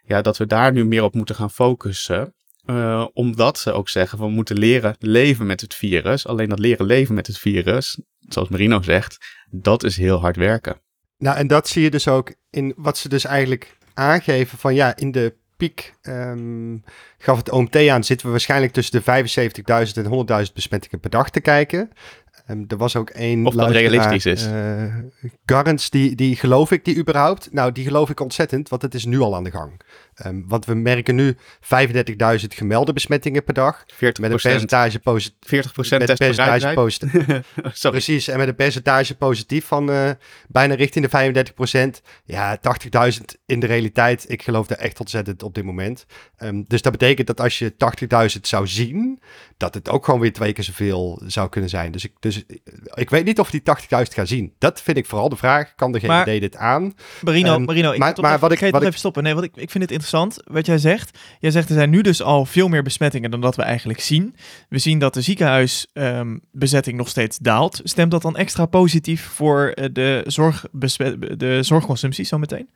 [0.04, 2.34] ja, dat we daar nu meer op moeten gaan focussen.
[2.66, 6.26] Uh, omdat ze ook zeggen we moeten leren leven met het virus.
[6.26, 10.80] Alleen dat leren leven met het virus, zoals Marino zegt, dat is heel hard werken.
[11.18, 14.96] Nou, en dat zie je dus ook in wat ze dus eigenlijk aangeven van ja,
[14.96, 16.84] in de piek um,
[17.18, 19.24] gaf het OMT aan, zitten we waarschijnlijk tussen de
[19.96, 21.90] 75.000 en 100.000 besmettingen per dag te kijken.
[22.50, 23.46] Um, er was ook één.
[23.46, 24.46] Of dat realistisch is.
[24.46, 27.52] Uh, die, die geloof ik die überhaupt?
[27.52, 29.80] Nou, die geloof ik ontzettend, want het is nu al aan de gang.
[30.26, 31.38] Um, want we merken nu 35.000
[32.48, 33.84] gemelde besmettingen per dag.
[33.86, 35.36] 40 met een percentage positief.
[35.40, 37.26] 40 met een percentage positief.
[37.90, 40.10] Precies, en met een percentage positief van uh,
[40.48, 41.44] bijna richting de
[41.98, 42.58] 35% Ja,
[43.12, 44.24] 80.000 in de realiteit.
[44.28, 46.06] Ik geloof daar echt ontzettend op dit moment.
[46.38, 47.74] Um, dus dat betekent dat als je
[48.34, 49.20] 80.000 zou zien,
[49.56, 51.92] dat het ook gewoon weer twee keer zoveel zou kunnen zijn.
[51.92, 52.33] Dus ik, dus,
[52.94, 54.52] ik weet niet of die 80.000 gaan zien.
[54.58, 55.74] Dat vind ik vooral de vraag.
[55.74, 56.94] Kan de GVD dit aan?
[57.22, 59.22] Marino, um, Marino ik maar, maar wat ik, wat ik, even stoppen.
[59.22, 61.18] Nee, wat ik, ik vind het interessant wat jij zegt.
[61.40, 64.36] Jij zegt er zijn nu dus al veel meer besmettingen dan dat we eigenlijk zien.
[64.68, 67.80] We zien dat de ziekenhuisbezetting um, nog steeds daalt.
[67.84, 72.68] Stemt dat dan extra positief voor uh, de, de zorgconsumptie zometeen?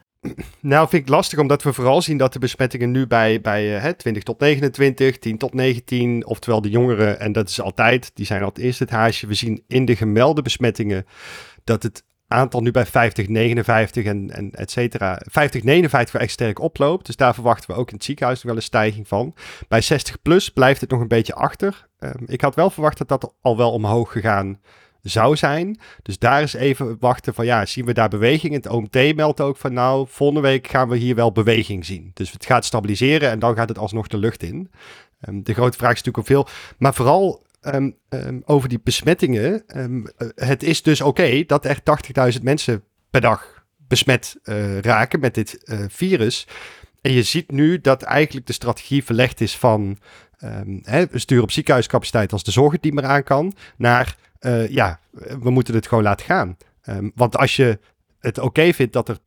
[0.60, 3.90] Nou, vind ik lastig, omdat we vooral zien dat de besmettingen nu bij, bij uh,
[3.90, 8.42] 20 tot 29, 10 tot 19, oftewel de jongeren, en dat is altijd, die zijn
[8.42, 9.26] al het eerst het haasje.
[9.26, 11.06] We zien in de gemelde besmettingen
[11.64, 15.20] dat het aantal nu bij 50, 59 en, en et cetera.
[15.30, 17.06] 50, 59 echt sterk oploopt.
[17.06, 19.34] Dus daar verwachten we ook in het ziekenhuis wel een stijging van.
[19.68, 21.88] Bij 60 plus blijft het nog een beetje achter.
[21.98, 24.60] Um, ik had wel verwacht dat dat al wel omhoog gegaan
[25.09, 25.78] zou zijn.
[26.02, 28.52] Dus daar is even wachten van ja, zien we daar beweging?
[28.54, 32.11] Het OMT meldt ook van nou, volgende week gaan we hier wel beweging zien.
[32.14, 34.70] Dus het gaat stabiliseren en dan gaat het alsnog de lucht in.
[35.28, 36.48] Um, de grote vraag is natuurlijk veel.
[36.78, 39.62] Maar vooral um, um, over die besmettingen.
[39.76, 41.78] Um, het is dus oké dat er
[42.34, 46.46] 80.000 mensen per dag besmet uh, raken met dit uh, virus.
[47.00, 49.98] En je ziet nu dat eigenlijk de strategie verlegd is van
[50.82, 54.68] hè, we sturen op ziekenhuiscapaciteit als de zorg het niet meer aan kan, naar uh,
[54.68, 55.01] ja,
[55.41, 56.57] we moeten het gewoon laten gaan.
[57.14, 57.78] want als je
[58.20, 59.18] het oké vindt dat er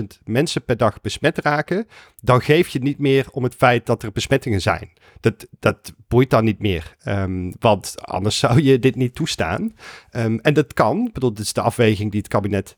[0.00, 1.86] 80.000 mensen per dag besmet raken,
[2.20, 4.92] dan geef je niet meer om het feit dat er besmettingen zijn.
[5.20, 9.74] Dat, dat boeit dan niet meer, um, want anders zou je dit niet toestaan.
[10.12, 12.76] Um, en dat kan, ik bedoel, dit is de afweging die het kabinet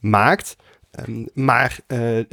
[0.00, 0.56] maakt.
[1.34, 2.24] Maar uh,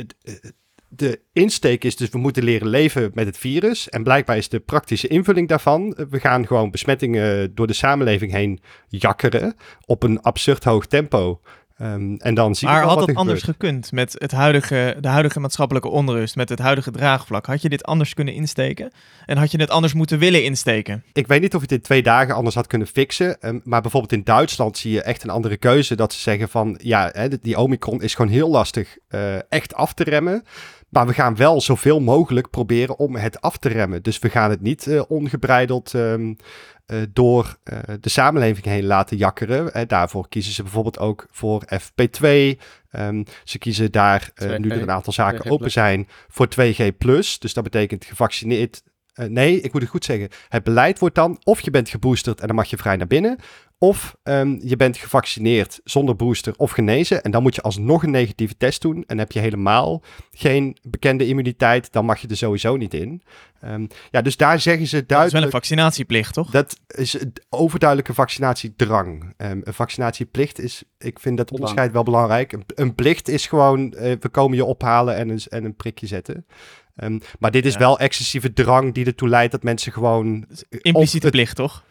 [0.93, 3.89] de insteek is dus, we moeten leren leven met het virus.
[3.89, 8.59] En blijkbaar is de praktische invulling daarvan, we gaan gewoon besmettingen door de samenleving heen
[8.87, 11.41] jakkeren op een absurd hoog tempo.
[11.81, 15.89] Um, en dan zie maar had dat anders gekund met het huidige, de huidige maatschappelijke
[15.89, 17.45] onrust, met het huidige draagvlak?
[17.45, 18.91] Had je dit anders kunnen insteken?
[19.25, 21.03] En had je het anders moeten willen insteken?
[21.13, 23.37] Ik weet niet of je het in twee dagen anders had kunnen fixen.
[23.41, 25.95] Um, maar bijvoorbeeld in Duitsland zie je echt een andere keuze.
[25.95, 29.93] Dat ze zeggen van, ja, hè, die Omicron is gewoon heel lastig uh, echt af
[29.93, 30.43] te remmen.
[30.91, 34.03] Maar we gaan wel zoveel mogelijk proberen om het af te remmen.
[34.03, 36.35] Dus we gaan het niet uh, ongebreideld um,
[36.87, 39.87] uh, door uh, de samenleving heen laten jakkeren.
[39.87, 42.27] Daarvoor kiezen ze bijvoorbeeld ook voor FP2.
[42.91, 46.97] Um, ze kiezen daar, nu er een aantal zaken open zijn, voor 2G+.
[47.39, 48.83] Dus dat betekent gevaccineerd.
[49.13, 50.29] nee, ik moet het goed zeggen.
[50.49, 53.37] Het beleid wordt dan of je bent geboosterd en dan mag je vrij naar binnen.
[53.83, 57.23] Of ehm, je bent gevaccineerd zonder booster of genezen.
[57.23, 59.03] En dan moet je alsnog een negatieve test doen.
[59.07, 60.01] En heb je helemaal
[60.31, 63.21] geen bekende immuniteit, dan mag je er sowieso niet in.
[63.61, 65.37] Ehm, ja, dus daar zeggen ze Dat is duidelijk...
[65.37, 66.51] wel een vaccinatieplicht, toch?
[66.51, 69.33] Dat is een overduidelijke vaccinatiedrang.
[69.37, 72.51] Ehm, een vaccinatieplicht is, ik vind dat onderscheid wel belangrijk.
[72.51, 76.07] Een, een plicht is gewoon, eh, we komen je ophalen en een, en een prikje
[76.07, 76.45] zetten.
[76.95, 77.79] Ehm, maar dit is Ja.
[77.79, 80.45] wel excessieve drang die ertoe leidt dat mensen gewoon...
[80.69, 81.83] eh, Impliciete plicht, toch?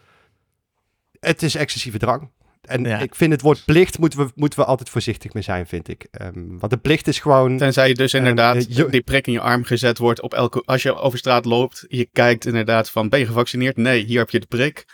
[1.21, 2.29] Het is excessieve drang.
[2.61, 2.99] En Ja.
[2.99, 6.07] ik vind het woord plicht moeten we, moeten we altijd voorzichtig mee zijn, vind ik.
[6.11, 7.57] Ehm, want een plicht is gewoon...
[7.57, 10.61] Tenzij je dus inderdaad eh, je- die prik in je arm gezet wordt op elke...
[10.65, 13.77] Als je over straat loopt, je kijkt inderdaad van, ben je gevaccineerd?
[13.77, 14.85] Nee, hier heb je de prik.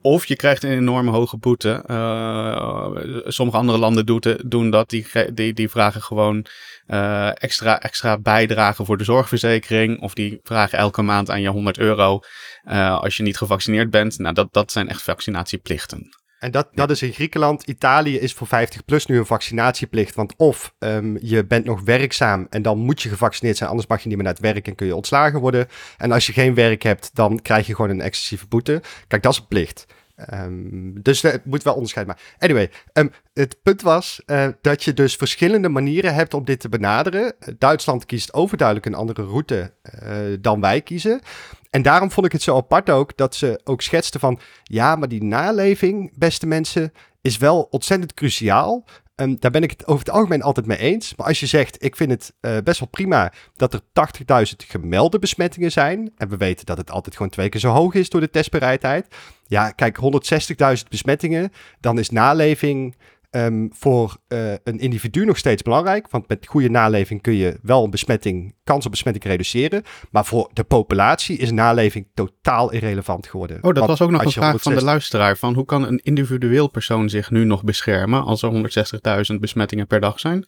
[0.00, 1.82] Of je krijgt een enorme hoge boete.
[1.86, 2.90] Eh,
[3.24, 4.90] sommige andere landen doen dat.
[4.90, 6.46] Die, die, die vragen gewoon
[6.86, 10.00] eh, extra, extra bijdragen voor de zorgverzekering.
[10.00, 12.20] Of die vragen elke maand aan je 100 euro
[12.62, 14.18] eh, als je niet gevaccineerd bent.
[14.18, 16.08] Nou, dat, dat zijn echt vaccinatieplichten.
[16.38, 17.62] En dat, dat is in Griekenland.
[17.62, 20.14] Italië is voor 50 plus nu een vaccinatieplicht.
[20.14, 24.02] Want of ehm, je bent nog werkzaam en dan moet je gevaccineerd zijn, anders mag
[24.02, 25.68] je niet meer naar het werk en kun je ontslagen worden.
[25.96, 28.82] En als je geen werk hebt, dan krijg je gewoon een excessieve boete.
[29.06, 29.86] Kijk, dat is een plicht.
[30.18, 32.22] Ehm, dus het moet wel onderscheid maken.
[32.38, 36.68] Anyway, ehm, het punt was eh, dat je dus verschillende manieren hebt om dit te
[36.68, 37.34] benaderen.
[37.58, 41.20] Duitsland kiest overduidelijk een andere route eh, dan wij kiezen.
[41.70, 44.40] En daarom vond ik het zo apart ook dat ze ook schetsten van...
[44.62, 48.84] ja, maar die naleving, beste mensen, is wel ontzettend cruciaal.
[49.14, 51.14] Ehm, daar ben ik het over het algemeen altijd mee eens.
[51.16, 55.18] Maar als je zegt, ik vind het eh, best wel prima dat er 80.000 gemelde
[55.18, 56.12] besmettingen zijn...
[56.16, 59.14] en we weten dat het altijd gewoon twee keer zo hoog is door de testbereidheid...
[59.46, 59.98] ja, kijk,
[60.76, 62.96] 160.000 besmettingen, dan is naleving...
[63.30, 66.10] ehm, voor eh, een individu nog steeds belangrijk.
[66.10, 69.82] Want met goede naleving kun je wel een besmetting, kans op besmetting reduceren.
[70.10, 73.56] Maar voor de populatie is naleving totaal irrelevant geworden.
[73.56, 75.36] Oh, dat Want was ook nog een vraag van de 160 luisteraar.
[75.36, 80.00] Van hoe kan een individueel persoon zich nu nog beschermen als er 160.000 besmettingen per
[80.00, 80.46] dag zijn?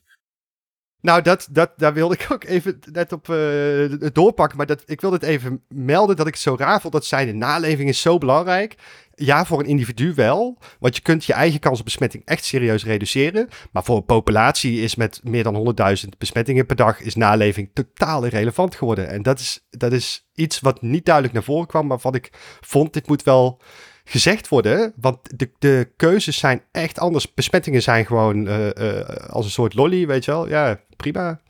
[1.00, 4.56] Nou, dat, dat, daar wilde ik ook even net op eh, doorpakken.
[4.56, 7.24] Maar dat, ik wilde het even melden dat ik het zo raar vond dat zij
[7.26, 8.74] de naleving is zo belangrijk.
[9.22, 10.58] Ja, voor een individu wel.
[10.78, 13.48] Want je kunt je eigen kans op besmetting echt serieus reduceren.
[13.72, 17.00] Maar voor een populatie is met meer dan 100.000 besmettingen per dag...
[17.00, 19.08] is naleving totaal irrelevant geworden.
[19.08, 21.86] En dat is, dat is iets wat niet duidelijk naar voren kwam...
[21.86, 23.60] maar wat ik vond, dit moet wel
[24.04, 24.92] gezegd worden.
[24.96, 27.34] Want de, de keuzes zijn echt anders.
[27.34, 30.48] Besmettingen zijn gewoon eh, eh, als een soort lolly, weet je wel.
[30.48, 31.40] Ja, prima.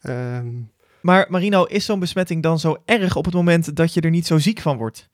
[0.00, 0.48] Ehm,
[1.00, 4.26] Maar Marino, is zo'n besmetting dan zo erg op het moment dat je er niet
[4.26, 5.09] zo ziek van wordt?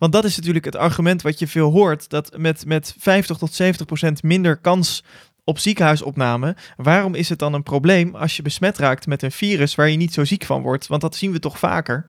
[0.00, 3.54] Want dat is natuurlijk het argument wat je veel hoort, dat met, met 50 tot
[3.54, 5.04] 70 procent minder kans
[5.44, 9.74] op ziekenhuisopname, waarom is het dan een probleem als je besmet raakt met een virus
[9.74, 10.86] waar je niet zo ziek van wordt?
[10.86, 12.08] Want dat zien we toch vaker?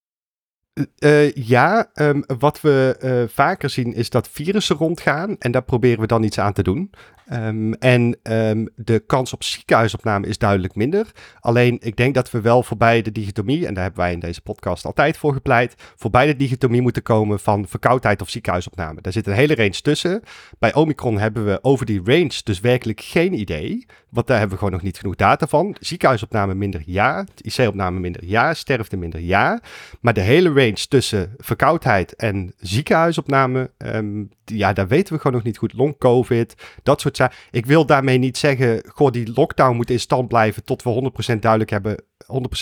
[0.97, 5.99] Eh, ja, ehm, wat we eh, vaker zien is dat virussen rondgaan en daar proberen
[5.99, 6.91] we dan iets aan te doen.
[7.31, 11.11] Ehm, en ehm, de kans op ziekenhuisopname is duidelijk minder.
[11.39, 14.41] Alleen ik denk dat we wel voorbij de dichotomie, en daar hebben wij in deze
[14.41, 19.01] podcast altijd voor gepleit, voorbij de dichotomie moeten komen van verkoudheid of ziekenhuisopname.
[19.01, 20.21] Daar zit een hele range tussen.
[20.59, 24.63] Bij Omicron hebben we over die range dus werkelijk geen idee, want daar hebben we
[24.63, 25.75] gewoon nog niet genoeg data van.
[25.79, 29.61] Ziekenhuisopname minder ja, IC-opname minder ja, sterfte minder ja.
[30.01, 34.23] Maar de hele range tussen verkoudheid en ziekenhuisopname, ehm,
[34.57, 35.73] ja, daar weten we gewoon nog niet goed.
[35.73, 37.37] Long COVID, dat soort zaken.
[37.51, 41.39] Ik wil daarmee niet zeggen, goh, die lockdown moet in stand blijven tot we 100%
[41.39, 42.03] duidelijk hebben,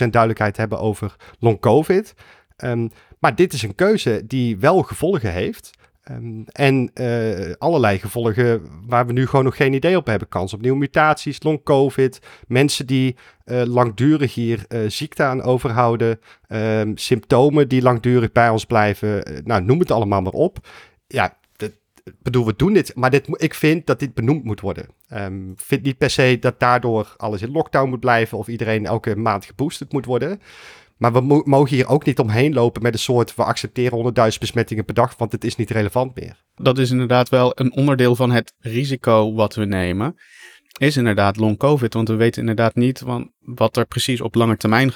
[0.05, 2.13] 100% duidelijkheid hebben over long COVID.
[2.55, 2.87] Ehm,
[3.19, 5.77] maar dit is een keuze die wel gevolgen heeft.
[6.09, 10.27] Ehm, en eh, allerlei gevolgen waar we nu gewoon nog geen idee op hebben.
[10.27, 16.19] Kans op nieuwe mutaties, long COVID, mensen die eh, langdurig hier eh, ziekte aan overhouden,
[16.47, 19.41] ehm, symptomen die langdurig bij ons blijven.
[19.43, 20.67] Nou, noem het allemaal maar op.
[21.07, 21.37] Ja,
[22.21, 24.85] bedoel, we doen dit, maar dit, ik vind dat dit benoemd moet worden.
[25.07, 28.85] Ehm, Ik vind niet per se dat daardoor alles in lockdown moet blijven of iedereen
[28.85, 30.41] elke maand geboosterd moet worden.
[30.97, 33.35] Maar we mo- mogen hier ook niet omheen lopen met een soort...
[33.35, 36.43] we accepteren 100.000 besmettingen per dag, want het is niet relevant meer.
[36.55, 40.15] Dat is inderdaad wel een onderdeel van het risico wat we nemen.
[40.77, 41.93] Is inderdaad long COVID.
[41.93, 43.03] Want we weten inderdaad niet
[43.39, 44.91] wat er precies op lange termijn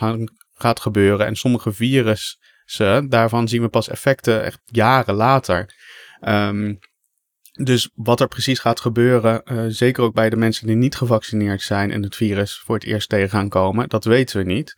[0.53, 1.25] gaat gebeuren.
[1.25, 5.73] En sommige virussen, daarvan zien we pas effecten echt jaren later.
[6.19, 6.73] Ehm,
[7.53, 11.61] dus wat er precies gaat gebeuren, eh, zeker ook bij de mensen die niet gevaccineerd
[11.61, 14.75] zijn en het virus voor het eerst tegen gaan komen, dat weten we niet.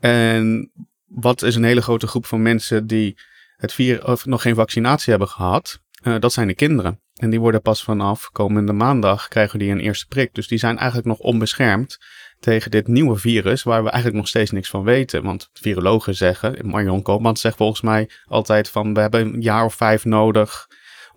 [0.00, 0.72] En
[1.06, 3.18] wat is een hele grote groep van mensen die
[3.56, 5.80] het virus of nog geen vaccinatie hebben gehad?
[6.02, 7.00] Eh, dat zijn de kinderen.
[7.14, 10.34] En die worden pas vanaf komende maandag krijgen die een eerste prik.
[10.34, 11.98] Dus die zijn eigenlijk nog onbeschermd
[12.40, 15.22] tegen dit nieuwe virus, waar we eigenlijk nog steeds niks van weten.
[15.22, 19.74] Want virologen zeggen, Marion Koopmans zegt volgens mij altijd van we hebben een jaar of
[19.74, 20.66] vijf nodig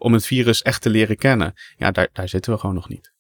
[0.02, 1.54] om het virus echt te leren kennen.
[1.78, 3.14] Ja, daar, daar zitten we gewoon nog niet.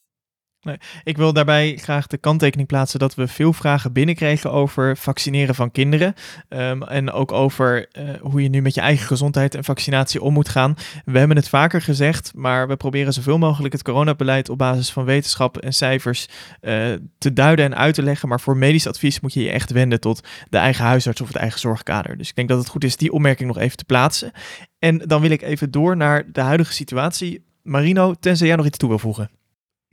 [1.03, 5.71] Ik wil daarbij graag de kanttekening plaatsen dat we veel vragen binnenkregen over vaccineren van
[5.71, 6.13] kinderen.
[6.49, 10.33] Um, en ook over uh, hoe je nu met je eigen gezondheid en vaccinatie om
[10.33, 10.75] moet gaan.
[11.05, 15.05] We hebben het vaker gezegd, maar we proberen zoveel mogelijk het coronabeleid op basis van
[15.05, 16.27] wetenschap en cijfers
[16.61, 18.29] uh, te duiden en uit te leggen.
[18.29, 21.37] Maar voor medisch advies moet je je echt wenden tot de eigen huisarts of het
[21.37, 22.17] eigen zorgkader.
[22.17, 24.31] Dus ik denk dat het goed is die opmerking nog even te plaatsen.
[24.79, 27.45] En dan wil ik even door naar de huidige situatie.
[27.63, 29.29] Marino, tenzij jij nog iets toe wil voegen.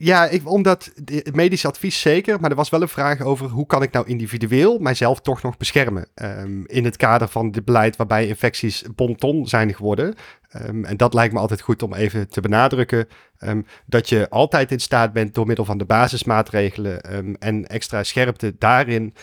[0.01, 0.91] Ja, ik, omdat
[1.33, 4.77] medisch advies zeker, maar er was wel een vraag over hoe kan ik nou individueel
[4.77, 6.07] mijzelf toch nog beschermen.
[6.15, 10.15] Um, in het kader van dit beleid waarbij infecties bonton zijn geworden.
[10.55, 13.07] Um, en dat lijkt me altijd goed om even te benadrukken.
[13.39, 18.03] Um, dat je altijd in staat bent door middel van de basismaatregelen um, en extra
[18.03, 19.13] scherpte daarin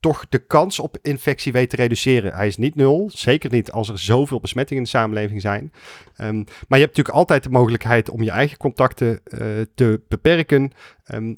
[0.00, 2.34] toch de kans op infectie weet te reduceren.
[2.34, 5.72] Hij is niet nul, zeker niet als er zoveel besmettingen in de samenleving zijn.
[6.16, 9.40] maar je hebt natuurlijk altijd de mogelijkheid om je eigen contacten uh,
[9.74, 10.72] te beperken.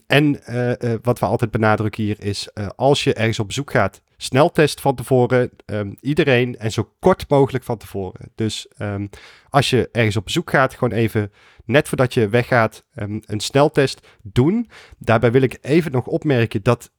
[0.07, 4.01] en uh, uh, wat we altijd benadrukken hier is, als je ergens op bezoek gaat,
[4.17, 5.51] sneltest van tevoren.
[5.67, 8.33] Um, iedereen en zo kort mogelijk van tevoren.
[8.35, 9.09] Dus um,
[9.51, 11.33] als je ergens op bezoek gaat, gewoon even
[11.65, 14.71] net voordat je weggaat um, een sneltest doen.
[14.99, 16.91] Daarbij wil ik even nog opmerken dat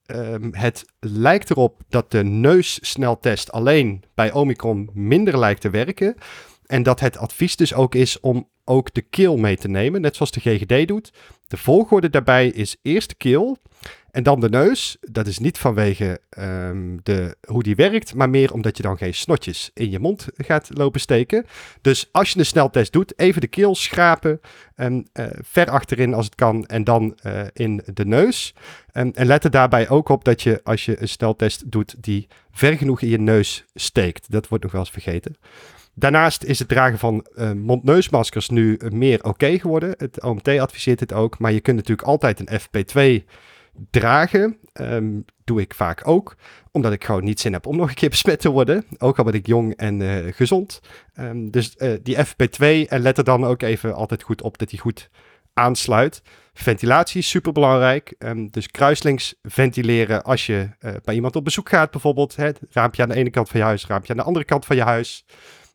[0.51, 6.15] het lijkt erop dat de neussneltest alleen bij Omicron minder lijkt te werken.
[6.65, 10.15] En dat het advies dus ook is om ook de keel mee te nemen, net
[10.15, 11.13] zoals de GGD doet.
[11.47, 13.57] De volgorde daarbij is eerst keel
[14.11, 14.97] en dan de neus.
[15.01, 19.13] Dat is niet vanwege um, de, hoe die werkt, maar meer omdat je dan geen
[19.13, 21.45] snotjes in je mond gaat lopen steken.
[21.81, 24.41] Dus als je een sneltest doet, even de keel schrapen.
[24.75, 28.53] En uh, ver achterin als het kan en dan uh, in de neus.
[28.91, 32.27] En, en let er daarbij ook op dat je als je een sneltest doet die
[32.51, 34.31] ver genoeg in je neus steekt.
[34.31, 35.35] Dat wordt nog wel eens vergeten.
[35.93, 39.93] Daarnaast is het dragen van uh, mondneusmaskers nu meer oké geworden.
[39.97, 43.25] Het OMT adviseert het ook, maar je kunt natuurlijk altijd een FP2
[43.89, 44.57] dragen.
[44.73, 46.35] Um, doe ik vaak ook,
[46.71, 48.85] omdat ik gewoon niet zin heb om nog een keer besmet te worden.
[48.97, 50.79] Ook al ben ik jong en uh, gezond.
[51.19, 54.69] Um, dus uh, die FP2, en let er dan ook even altijd goed op dat
[54.69, 55.09] die goed
[55.53, 56.21] aansluit.
[56.53, 58.15] Ventilatie is super belangrijk.
[58.19, 62.35] Um, dus kruislinks ventileren als je uh, bij iemand op bezoek gaat, bijvoorbeeld.
[62.35, 64.75] Hè, raampje aan de ene kant van je huis, raampje aan de andere kant van
[64.75, 65.25] je huis.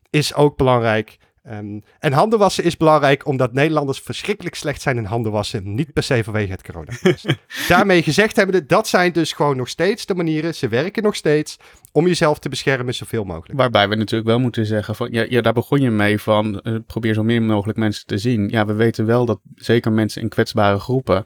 [0.09, 1.17] Is ook belangrijk.
[1.49, 5.75] Um, en handen wassen is belangrijk omdat Nederlanders verschrikkelijk slecht zijn in handen wassen.
[5.75, 6.91] Niet per se vanwege het corona.
[7.67, 10.55] Daarmee gezegd hebben, dat zijn dus gewoon nog steeds de manieren.
[10.55, 11.57] Ze werken nog steeds
[11.91, 13.59] om jezelf te beschermen zoveel mogelijk.
[13.59, 16.77] Waarbij we natuurlijk wel moeten zeggen van, ja, ja daar begon je mee van, uh,
[16.87, 18.49] probeer zo min mogelijk mensen te zien.
[18.49, 21.23] Ja, we weten wel dat zeker mensen in kwetsbare groepen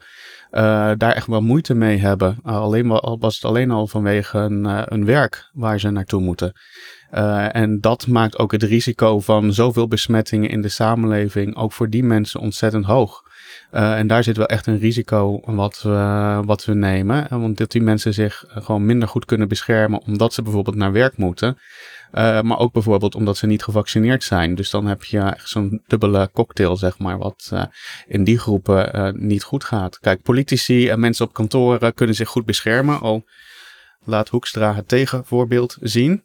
[0.97, 2.38] daar echt wel moeite mee hebben.
[2.45, 6.22] Uh, alleen al was het alleen al vanwege een, uh, een werk waar ze naartoe
[6.22, 6.53] moeten.
[7.14, 11.89] Uh, en dat maakt ook het risico van zoveel besmettingen in de samenleving ook voor
[11.89, 13.26] die mensen ontzettend hoog.
[13.72, 17.28] Uh, en daar zit wel echt een risico wat we, wat we nemen.
[17.30, 21.18] Want dat die mensen zich gewoon minder goed kunnen beschermen omdat ze bijvoorbeeld naar werk
[21.18, 21.58] moeten.
[22.14, 24.55] Uh, maar ook bijvoorbeeld omdat ze niet gevaccineerd zijn.
[24.55, 27.64] Dus dan heb je echt zo'n dubbele cocktail, zeg maar, wat uh,
[28.08, 29.99] in die groepen uh, niet goed gaat.
[29.99, 32.99] Kijk, politici en mensen op kantoren kunnen zich goed beschermen.
[32.99, 33.26] Al
[34.03, 36.24] laat Hoekstra het tegenvoorbeeld zien.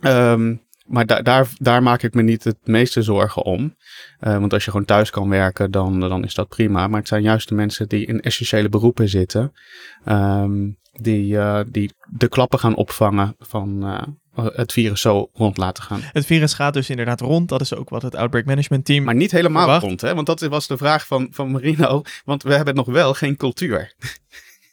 [0.00, 3.76] Um, maar da daar, daar maak ik me niet het meeste zorgen om.
[4.18, 6.88] Want als je gewoon thuis kan werken, dan, dan is dat prima.
[6.88, 9.52] Maar het zijn juist de mensen die in essentiële beroepen zitten.
[10.08, 11.38] Um, die,
[11.70, 13.84] die de klappen gaan opvangen van
[14.34, 16.00] het virus zo rond laten gaan.
[16.02, 17.48] Het virus gaat dus inderdaad rond.
[17.48, 19.04] Dat is ook wat het Outbreak Management Team.
[19.04, 19.84] Maar niet helemaal verwacht.
[19.84, 20.14] rond, hè?
[20.14, 22.02] Want dat was de vraag van, van Marino.
[22.24, 23.92] Want we hebben nog wel geen cultuur.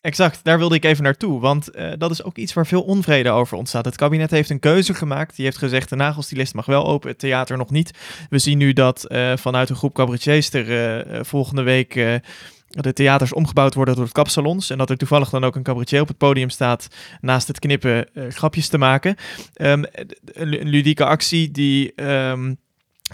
[0.02, 3.30] Exact, daar wilde ik even naartoe, want uh, dat is ook iets waar veel onvrede
[3.30, 3.86] over ontstaat.
[3.86, 5.36] Het kabinet heeft een keuze gemaakt.
[5.36, 7.92] Die heeft gezegd, de nagelstilist mag wel open, het theater nog niet.
[8.30, 12.22] We zien nu dat uh, vanuit een groep cabaretiers er uh, volgende week
[12.70, 14.70] de theaters omgebouwd worden door het kapsalons.
[14.70, 16.88] En dat er toevallig dan ook een cabaretier op het podium staat
[17.22, 19.16] naast het knippen grapjes te maken.
[19.56, 19.86] Um,
[20.26, 22.04] een, ludieke actie die...
[22.04, 22.58] Um,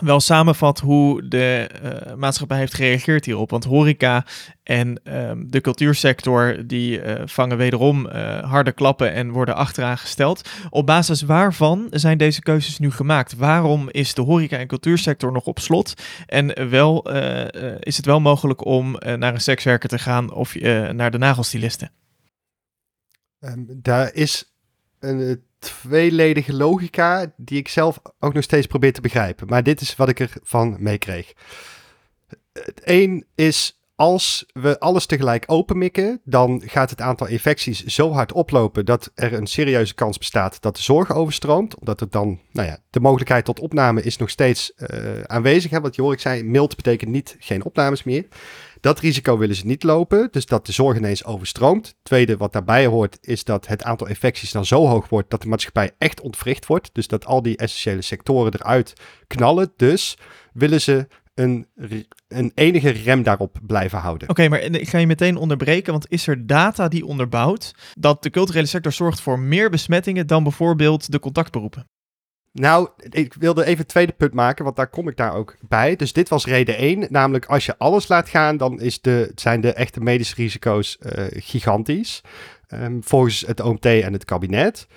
[0.01, 3.49] wel samenvat hoe de uh, maatschappij heeft gereageerd hierop.
[3.49, 4.25] Want horeca
[4.63, 10.49] en um, de cultuursector die uh, vangen wederom uh, harde klappen en worden achteraan gesteld.
[10.69, 13.35] Op basis waarvan zijn deze keuzes nu gemaakt?
[13.35, 15.93] Waarom is de horeca en cultuursector nog op slot?
[16.25, 17.11] En wel,
[17.79, 20.59] is het wel mogelijk om naar een sekswerker te gaan of
[20.91, 21.91] naar de nagelstilisten?
[23.39, 24.55] Um, daar is
[24.99, 29.47] een tweeledige logica die ik zelf ook nog steeds probeer te begrijpen.
[29.47, 31.33] Maar dit is wat ik ervan meekreeg.
[32.53, 38.31] Het één is als we alles tegelijk openmikken, dan gaat het aantal infecties zo hard
[38.33, 41.79] oplopen dat er een serieuze kans bestaat dat de zorg overstroomt.
[41.79, 45.71] Omdat het dan, nou ja, de mogelijkheid tot opname is nog steeds uh, aanwezig.
[45.71, 45.81] Hè?
[45.81, 48.25] Wat ik zei, mild betekent niet geen opnames meer.
[48.85, 51.95] Dat risico willen ze niet lopen, dus dat de zorg ineens overstroomt.
[52.03, 55.47] Tweede, wat daarbij hoort, is dat het aantal infecties dan zo hoog wordt dat de
[55.47, 56.89] maatschappij echt ontwricht wordt.
[56.93, 58.93] Dus dat al die essentiële sectoren eruit
[59.27, 59.73] knallen.
[59.75, 60.17] Dus
[60.53, 61.67] willen ze een,
[62.27, 64.29] een enige rem daarop blijven houden.
[64.29, 68.29] Oké, maar ik ga je meteen onderbreken, want is er data die onderbouwt dat de
[68.29, 71.87] culturele sector zorgt voor meer besmettingen dan bijvoorbeeld de contactberoepen?
[72.57, 75.95] Nou, ik wilde even het tweede punt maken, want daar kom ik daar ook bij.
[75.95, 79.61] Dus dit was reden 1, namelijk als je alles laat gaan, dan is de, zijn
[79.61, 82.21] de echte medische risico's uh, gigantisch.
[82.69, 84.87] Um, volgens het OMT en het kabinet.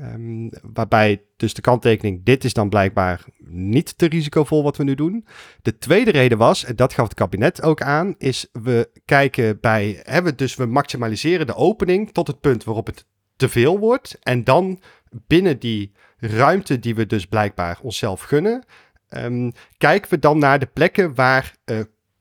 [0.00, 4.94] Um, waarbij dus de kanttekening, dit is dan blijkbaar niet te risicovol wat we nu
[4.94, 5.26] doen.
[5.62, 10.00] De tweede reden was, en dat gaf het kabinet ook aan, is we kijken bij,
[10.02, 13.06] hebben dus we maximaliseren de opening tot het punt waarop het
[13.36, 14.18] te veel wordt.
[14.22, 14.80] En dan
[15.26, 15.92] binnen die
[16.26, 18.64] ruimte die we dus blijkbaar onszelf gunnen,
[19.08, 21.80] um, kijken we dan naar de plekken waar uh,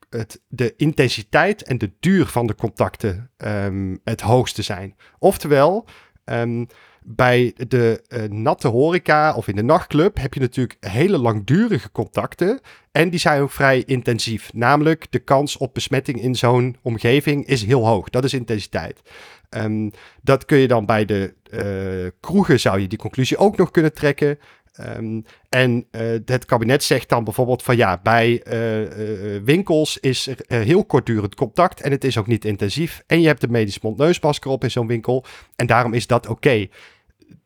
[0.10, 4.96] het, de intensiteit en de duur van de contacten um, het hoogste zijn.
[5.20, 5.88] Oftewel,
[6.26, 6.68] um,
[7.04, 12.60] bij de uh, natte horeca of in de nachtclub heb je natuurlijk hele langdurige contacten.
[12.92, 14.54] En die zijn ook vrij intensief.
[14.54, 18.10] Namelijk de kans op besmetting in zo'n omgeving is heel hoog.
[18.10, 19.02] Dat is intensiteit.
[19.50, 19.92] Um,
[20.22, 23.94] dat kun je dan bij de uh, kroegen, zou je die conclusie ook nog kunnen
[23.94, 24.40] trekken.
[24.80, 30.28] Um, en uh, het kabinet zegt dan bijvoorbeeld van ja, bij uh, uh, winkels is
[30.28, 33.04] er heel kortdurend contact en het is ook niet intensief.
[33.08, 36.68] En je hebt de medisch mondneusmasker op in zo'n winkel en daarom is dat oké.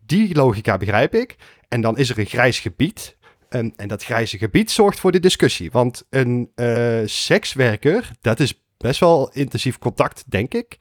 [0.05, 1.35] Die logica begrijp ik.
[1.67, 3.17] En dan is er een grijs gebied.
[3.49, 5.71] En, en dat grijze gebied zorgt voor de discussie.
[5.71, 6.51] Want een
[7.05, 10.77] sekswerker, dat is best wel intensief contact, denk ik.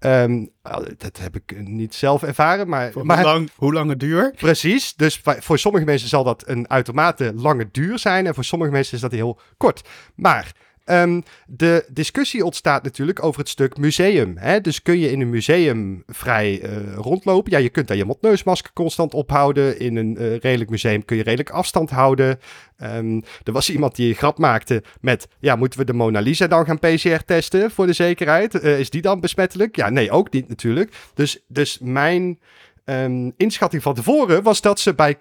[0.00, 0.50] Um,
[0.96, 2.92] dat heb ik niet zelf ervaren, maar...
[3.02, 4.32] maar hoe, lang, hoe lang het duur?
[4.36, 8.26] Precies, dus voor sommige mensen zal dat een uitermate lange duur zijn...
[8.26, 9.88] en voor sommige mensen is dat heel kort.
[10.14, 10.52] Maar
[10.84, 14.36] Um, de discussie ontstaat natuurlijk over het stuk museum.
[14.36, 14.60] Hè?
[14.60, 17.52] Dus kun je in een museum vrij uh, rondlopen?
[17.52, 19.78] Ja, je kunt daar je mondneusmasker constant ophouden.
[19.78, 22.38] In een uh, redelijk museum kun je redelijk afstand houden.
[22.82, 25.28] Um, er was iemand die een grap maakte met...
[25.38, 28.54] Ja, moeten we de Mona Lisa dan gaan PCR testen voor de zekerheid?
[28.54, 29.76] Uh, is die dan besmettelijk?
[29.76, 30.94] Ja, nee, ook niet natuurlijk.
[31.14, 32.38] Dus, dus mijn
[32.84, 35.16] um, inschatting van tevoren was dat ze bij,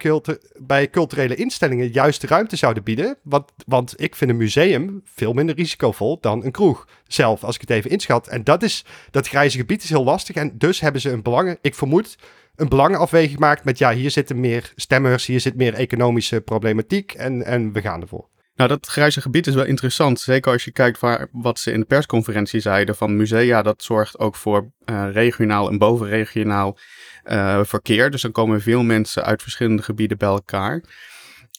[0.57, 3.17] bij culturele instellingen juist ruimte zouden bieden.
[3.21, 6.87] Want, want ik vind een museum veel minder risicovol dan een kroeg.
[7.07, 8.27] Zelf, als ik het even inschat.
[8.27, 10.35] En dat, is, dat grijze gebied is heel lastig.
[10.35, 12.17] En dus hebben ze een belangen, ik vermoed,
[12.55, 17.45] een belangenafweging gemaakt met ja, hier zitten meer stemmers, hier zit meer economische problematiek en,
[17.45, 18.31] en we gaan ervoor.
[18.55, 20.19] Nou, dat grijze gebied is wel interessant.
[20.19, 23.61] Zeker als je kijkt waar, wat ze in de persconferentie zeiden van musea.
[23.61, 26.77] Dat zorgt ook voor uh, regionaal en bovenregionaal
[27.25, 28.11] uh, verkeer.
[28.11, 30.83] Dus dan komen veel mensen uit verschillende gebieden bij elkaar.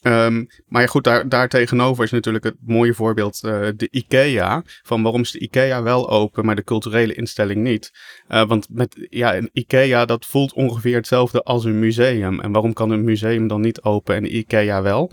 [0.03, 4.63] Um, maar ja, goed, daar, daar tegenover is natuurlijk het mooie voorbeeld uh, de IKEA.
[4.83, 7.91] Van waarom is de IKEA wel open, maar de culturele instelling niet?
[8.27, 12.39] Want met ja, een IKEA dat voelt ongeveer hetzelfde als een museum.
[12.39, 15.11] En waarom kan een museum dan niet open en de IKEA wel?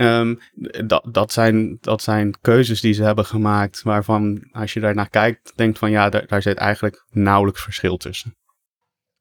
[0.00, 0.40] Um,
[0.86, 5.52] dat, dat, zijn, dat zijn keuzes die ze hebben gemaakt, waarvan als je daarnaar kijkt,
[5.56, 8.34] denkt van ja, daar, daar zit eigenlijk nauwelijks verschil tussen.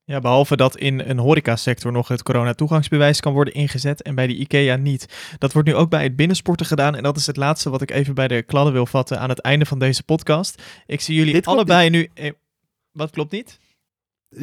[0.03, 4.35] Ja, behalve dat in een horecasector nog het corona-toegangsbewijs kan worden ingezet en bij de
[4.35, 5.35] IKEA niet.
[5.37, 7.91] Dat wordt nu ook bij het binnensporten gedaan en dat is het laatste wat ik
[7.91, 10.63] even bij de kladden wil vatten aan het einde van deze podcast.
[10.85, 12.09] Ik zie jullie allebei nu...
[12.13, 12.31] Eh,
[12.91, 13.59] wat klopt niet?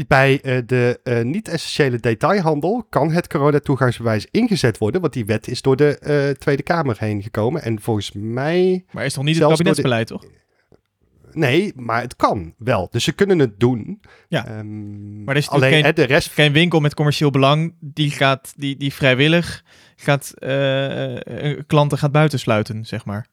[0.09, 5.63] Bij uh, de uh, niet-essentiële detailhandel kan het coronatoegangsbewijs ingezet worden, want die wet is
[5.63, 7.63] door de uh, Tweede Kamer heen gekomen.
[7.63, 8.85] En volgens mij.
[8.91, 10.15] Maar is nog niet het kabinetsbeleid, de...
[10.15, 10.25] toch?
[11.33, 12.89] Nee, maar het kan wel.
[12.91, 14.01] Dus ze kunnen het doen.
[14.29, 14.59] Ja.
[14.59, 16.33] Um, maar er is alleen geen, de rest...
[16.33, 19.65] geen winkel met commercieel belang die, gaat, die, die vrijwillig
[19.97, 20.35] gaat,
[21.67, 23.27] klanten gaat buitensluiten, zeg maar.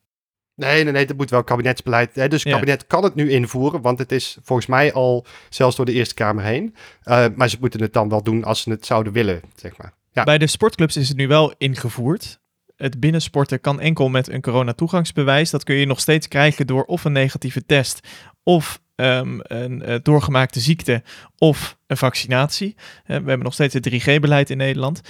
[0.55, 2.15] Nee, nee, nee, dat moet wel kabinetsbeleid.
[2.15, 2.27] Hè?
[2.27, 5.85] Dus het kabinet kan het nu invoeren, want het is volgens mij al zelfs door
[5.85, 6.75] de Eerste Kamer heen.
[7.05, 9.93] Uh, maar ze moeten het dan wel doen als ze het zouden willen, zeg maar.
[10.11, 10.23] Ja.
[10.23, 12.39] Bij de sportclubs is het nu wel ingevoerd.
[12.75, 15.49] Het binnensporten kan enkel met een coronatoegangsbewijs.
[15.49, 18.07] Dat kun je nog steeds krijgen door of een negatieve test
[18.43, 21.03] of um, een uh, doorgemaakte ziekte
[21.37, 22.75] of een vaccinatie.
[22.77, 25.01] Uh, we hebben nog steeds het 3G-beleid in Nederland.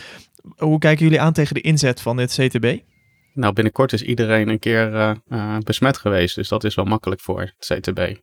[0.58, 2.78] Hoe kijken jullie aan tegen de inzet van het CTB?
[3.34, 7.21] Nou, binnenkort is iedereen een keer uh, uh, besmet geweest, dus dat is wel makkelijk
[7.21, 8.15] voor het CTB.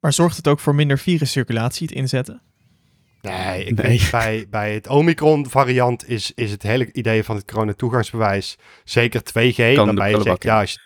[0.00, 2.42] Maar zorgt het ook voor minder viruscirculatie, het inzetten?
[3.20, 4.08] Nee, ik nee.
[4.10, 9.74] bij, bij het Omicron-variant is, is het hele idee van het coronatoegangsbewijs zeker 2G.
[9.74, 10.78] Kan waarbij je zegt, ja, als je,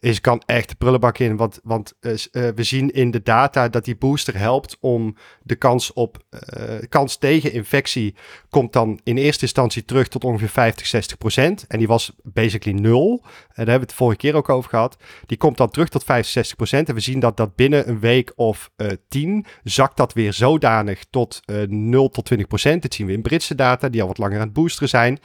[0.00, 1.36] is kan echt de prullenbak in.
[1.36, 5.92] Want, want uh, we zien in de data dat die booster helpt om de kans
[5.92, 8.14] op uh, kans tegen infectie
[8.48, 11.64] komt dan in eerste instantie terug tot ongeveer 50, 60 procent.
[11.68, 13.20] En die was basically nul.
[13.22, 14.96] En daar hebben we het vorige keer ook over gehad.
[15.26, 16.88] Die komt dan terug tot 50, 60 procent.
[16.88, 18.70] En we zien dat dat binnen een week of
[19.08, 22.82] 10 zakt dat weer zodanig tot 0 tot 20 procent.
[22.82, 25.18] Dit zien we in Britse data, die al wat langer aan het boosteren zijn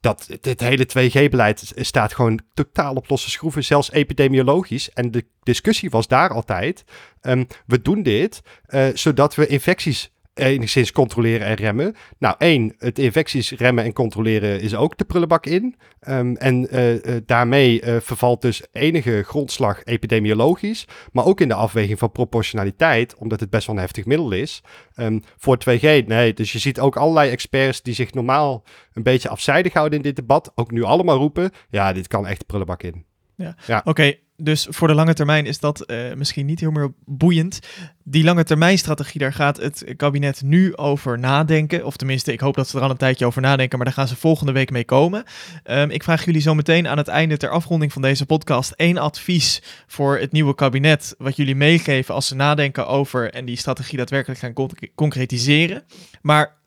[0.00, 4.92] dat dit hele 2G-beleid staat gewoon totaal op losse schroeven, zelfs epidemiologisch.
[4.92, 6.84] En de discussie was daar altijd,
[7.22, 11.94] um, we doen dit uh, zodat we infecties enigszins controleren en remmen.
[12.18, 15.76] Nou, één, het infecties remmen en controleren is ook de prullenbak in.
[16.08, 21.54] Um, en uh, uh, daarmee uh, vervalt dus enige grondslag epidemiologisch, maar ook in de
[21.54, 24.62] afweging van proportionaliteit, omdat het best wel een heftig middel is.
[24.96, 26.32] Um, voor 2G, nee.
[26.34, 30.16] Dus je ziet ook allerlei experts die zich normaal een beetje afzijdig houden in dit
[30.16, 33.04] debat, ook nu allemaal roepen, ja, dit kan echt de prullenbak in.
[33.36, 33.78] Ja, ja.
[33.78, 33.88] oké.
[33.88, 37.58] Okay dus voor de lange termijn is dat uh, misschien niet heel meer boeiend.
[38.04, 41.84] Die lange termijn strategie, daar gaat het kabinet nu over nadenken.
[41.84, 44.08] Of tenminste, ik hoop dat ze er al een tijdje over nadenken, maar daar gaan
[44.08, 45.24] ze volgende week mee komen.
[45.64, 48.98] Um, ik vraag jullie zo meteen aan het einde ter afronding van deze podcast één
[48.98, 51.14] advies voor het nieuwe kabinet.
[51.18, 55.84] Wat jullie meegeven als ze nadenken over en die strategie daadwerkelijk gaan concretiseren.
[56.22, 56.59] Maar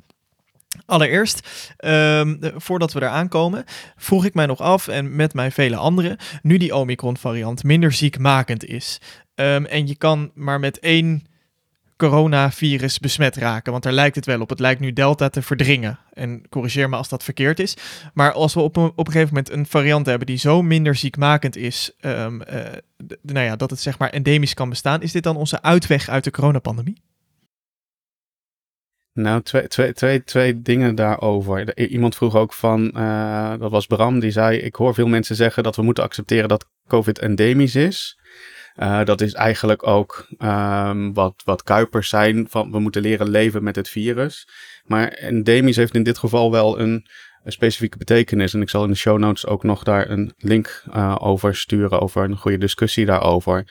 [0.86, 1.50] Allereerst,
[1.86, 3.64] um, voordat we eraan komen,
[3.96, 8.66] vroeg ik mij nog af, en met mij vele anderen, nu die Omicron-variant minder ziekmakend
[8.66, 9.02] is.
[9.36, 11.26] Um, en je kan maar met één
[11.98, 14.50] coronavirus besmet raken, want daar lijkt het wel op.
[14.50, 16.00] Het lijkt nu Delta te verdringen.
[16.14, 17.78] En corrigeer me als dat verkeerd is.
[18.14, 20.96] Maar als we op een, op een gegeven moment een variant hebben die zo minder
[20.96, 22.64] ziekmakend is, um, uh,
[23.22, 26.24] nou ja, dat het zeg maar endemisch kan bestaan, is dit dan onze uitweg uit
[26.24, 27.02] de coronapandemie?
[29.14, 31.78] Nou, twee, twee, twee, twee dingen daarover.
[31.90, 35.64] Iemand vroeg ook van, uh, dat was Bram, die zei: Ik hoor veel mensen zeggen
[35.64, 38.18] dat we moeten accepteren dat COVID endemisch is.
[38.76, 43.64] Uh, dat is eigenlijk ook um, wat, wat Kuipers zijn: van we moeten leren leven
[43.64, 44.48] met het virus.
[44.84, 47.08] Maar endemisch heeft in dit geval wel een,
[47.46, 48.54] specifieke betekenis.
[48.54, 52.02] En ik zal in de show notes ook nog daar een link uh, over sturen,
[52.02, 53.68] over een goede discussie daarover.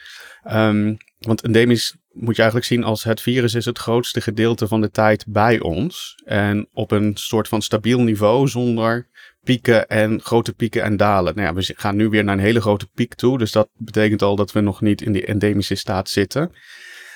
[0.53, 4.81] Um, want endemisch moet je eigenlijk zien als het virus is het grootste gedeelte van
[4.81, 6.23] de tijd bij ons.
[6.25, 9.09] En op een soort van stabiel niveau zonder
[9.41, 11.35] pieken en grote pieken en dalen.
[11.35, 13.39] Nou ja, we gaan nu weer naar een hele grote piek toe.
[13.39, 16.53] Dus dat betekent al dat we nog niet in die endemische staat zitten.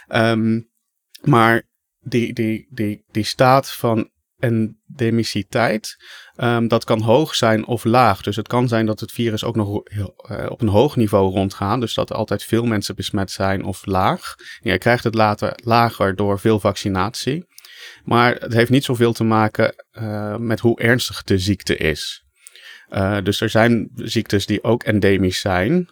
[0.09, 0.71] Um,
[1.23, 1.63] maar
[2.01, 4.11] die, die, die, die staat van
[4.47, 5.97] endemiciteit.
[6.37, 8.23] Um, dat kan hoog zijn of laag.
[8.23, 10.07] Dus het kan zijn dat het virus ook nog uh,
[10.49, 11.81] op een hoog niveau rondgaat.
[11.81, 14.35] Dus dat altijd veel mensen besmet zijn of laag.
[14.63, 17.47] En je krijgt het later lager door veel vaccinatie.
[18.05, 22.25] Maar het heeft niet zoveel te maken uh, met hoe ernstig de ziekte is.
[22.91, 25.89] Uh, dus er zijn ziektes die ook endemisch zijn.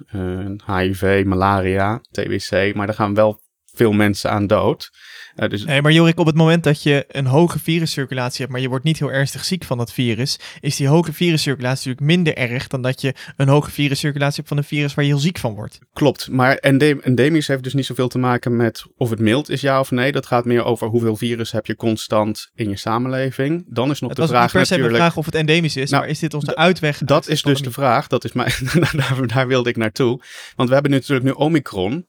[0.66, 2.74] HIV, malaria, TBC.
[2.74, 4.90] Maar daar gaan wel veel mensen aan dood.
[5.36, 5.64] Uh, dus...
[5.64, 8.84] Nee, maar Jorik, op het moment dat je een hoge viruscirculatie hebt, maar je wordt
[8.84, 12.82] niet heel ernstig ziek van dat virus, is die hoge viruscirculatie natuurlijk minder erg dan
[12.82, 15.78] dat je een hoge viruscirculatie hebt van een virus waar je heel ziek van wordt.
[15.92, 19.80] Klopt, maar endemisch heeft dus niet zoveel te maken met of het mild is ja
[19.80, 20.12] of nee.
[20.12, 23.64] Dat gaat meer over hoeveel virus heb je constant in je samenleving.
[23.68, 24.98] Dan is nog het de vraag per se natuurlijk...
[24.98, 26.98] vraag of het endemisch is, nou, maar is dit onze uitweg?
[26.98, 28.52] Dat is dus de vraag, dat is mijn,
[28.96, 30.20] daar, daar wilde ik naartoe.
[30.56, 32.06] Want we hebben natuurlijk nu Omicron.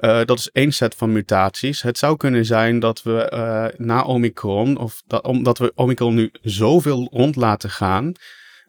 [0.00, 1.82] Uh, dat is één set van mutaties.
[1.82, 6.30] Het zou kunnen zijn dat we uh, na Omicron, of dat, omdat we Omicron nu
[6.42, 8.12] zoveel rond laten gaan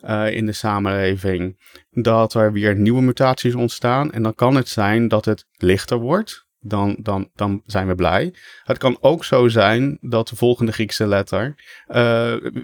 [0.06, 1.60] uh, in de samenleving,
[1.92, 4.12] dat er weer nieuwe mutaties ontstaan.
[4.12, 6.50] En dan kan het zijn dat het lichter wordt.
[6.64, 8.34] Dan, dan, dan zijn we blij.
[8.64, 11.54] Het kan ook zo zijn dat de volgende Griekse letter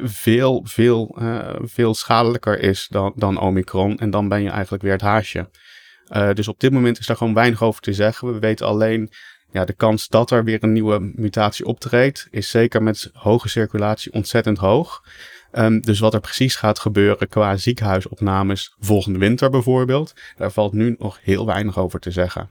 [0.04, 1.18] veel, veel,
[1.62, 3.98] veel schadelijker is dan, dan Omicron.
[3.98, 5.50] En dan ben je eigenlijk weer het haasje.
[6.12, 8.34] Uh, dus op dit moment is daar gewoon weinig over te zeggen.
[8.34, 9.10] We weten alleen,
[9.52, 14.14] ja, de kans dat er weer een nieuwe mutatie optreedt, is zeker met hoge circulatie
[14.14, 15.04] ontzettend hoog.
[15.52, 20.96] Um, dus wat er precies gaat gebeuren qua ziekenhuisopnames volgende winter bijvoorbeeld, daar valt nu
[21.00, 22.50] nog heel weinig over te zeggen.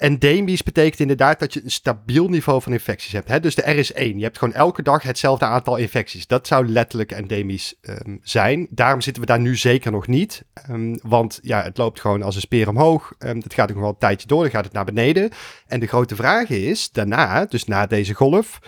[0.00, 3.28] Endemisch betekent inderdaad dat je een stabiel niveau van infecties hebt.
[3.28, 3.40] Hè?
[3.40, 4.18] Dus de R is 1.
[4.18, 6.26] Je hebt gewoon elke dag hetzelfde aantal infecties.
[6.26, 7.74] Dat zou letterlijk endemisch
[8.22, 8.66] zijn.
[8.70, 10.44] Daarom zitten we daar nu zeker nog niet.
[10.70, 13.12] Um, want ja, het loopt gewoon als een speer omhoog.
[13.18, 14.42] Um, dat gaat ook nog wel een tijdje door.
[14.42, 15.30] Dan gaat het naar beneden.
[15.66, 18.58] En de grote vraag is, daarna, dus na deze golf,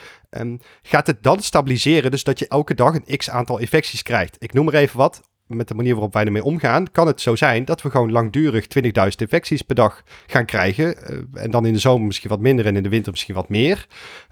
[0.82, 2.10] gaat het dan stabiliseren?
[2.10, 4.36] Dus dat je elke dag een x aantal infecties krijgt.
[4.38, 5.20] Ik noem er even wat
[5.56, 8.66] met de manier waarop wij ermee omgaan, kan het zo zijn dat we gewoon langdurig
[8.66, 8.82] 20.000
[9.16, 10.96] infecties per dag gaan krijgen.
[11.10, 13.48] Uh, en dan in de zomer misschien wat minder en in de winter misschien wat
[13.48, 13.86] meer.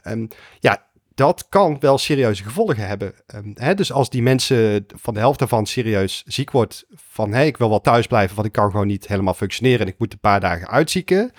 [0.05, 0.29] Um,
[0.61, 3.13] ja, dat kan wel serieuze gevolgen hebben.
[3.27, 7.45] Ehm, hè, dus als die mensen van de helft daarvan serieus ziek wordt van hé,
[7.45, 10.13] ik wil wel thuis blijven, want ik kan gewoon niet helemaal functioneren en ik moet
[10.13, 11.33] een paar dagen uitzieken.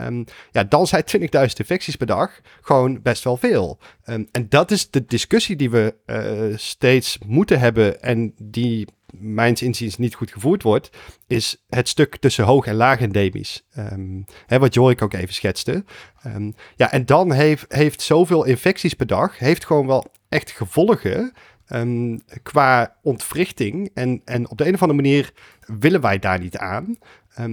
[0.00, 3.78] Um, ja, dan zijn 20.000 infecties per dag gewoon best wel veel.
[4.04, 8.88] En dat is de discussie die we uh, steeds moeten hebben en die
[9.18, 10.90] mijns inziens niet goed gevoerd wordt,
[11.26, 13.66] is het stuk tussen hoog en laag endemisch.
[13.78, 15.84] Um, hè, wat Jorik ook even schetste.
[16.26, 21.32] Um, ja, en dan heeft, heeft zoveel infecties per dag, heeft gewoon wel echt gevolgen
[21.68, 23.90] um, qua ontwrichting.
[23.94, 25.32] En, en op de een of andere manier
[25.80, 26.98] willen wij daar niet aan.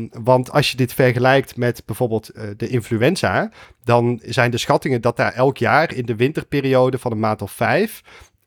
[0.09, 3.51] Want als je dit vergelijkt met bijvoorbeeld uh, de influenza,
[3.83, 7.51] dan zijn de schattingen dat daar elk jaar in de winterperiode van een maand of
[7.51, 8.01] vijf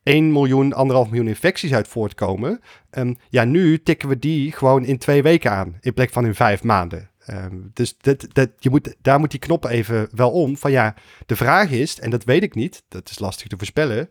[0.04, 2.60] 1 miljoen, anderhalf miljoen infecties uit voortkomen.
[2.90, 6.34] Um, ja, nu tikken we die gewoon in twee weken aan, in plek van in
[6.34, 7.10] vijf maanden.
[7.30, 10.56] Um, dus dat, dat, je moet, daar moet die knop even wel om.
[10.56, 10.94] Van ja,
[11.26, 14.10] de vraag is, en dat weet ik niet, dat is lastig te voorspellen.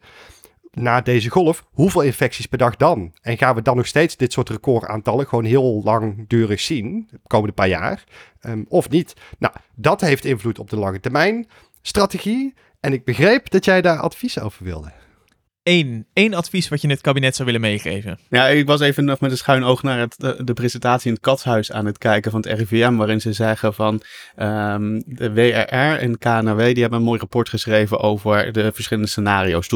[0.72, 3.14] Na deze golf, hoeveel infecties per dag dan?
[3.22, 7.54] En gaan we dan nog steeds dit soort recordaantallen gewoon heel langdurig zien, de komende
[7.54, 8.04] paar jaar?
[8.41, 9.14] Um, of niet?
[9.39, 11.48] Nou, dat heeft invloed op de lange termijn
[11.82, 12.54] strategie.
[12.80, 15.03] En ik begreep dat jij daar advies over wilde
[15.64, 18.20] één, advies wat je het kabinet zou willen meegeven?
[18.30, 21.24] Ja, ik was even nog met een schuin oog naar het, de, presentatie in het
[21.24, 24.01] Katshuis aan het kijken van het RIVM, waarin ze zeggen van
[24.39, 29.70] um, de WRR en KNW, die hebben een mooi rapport geschreven over de verschillende scenario's,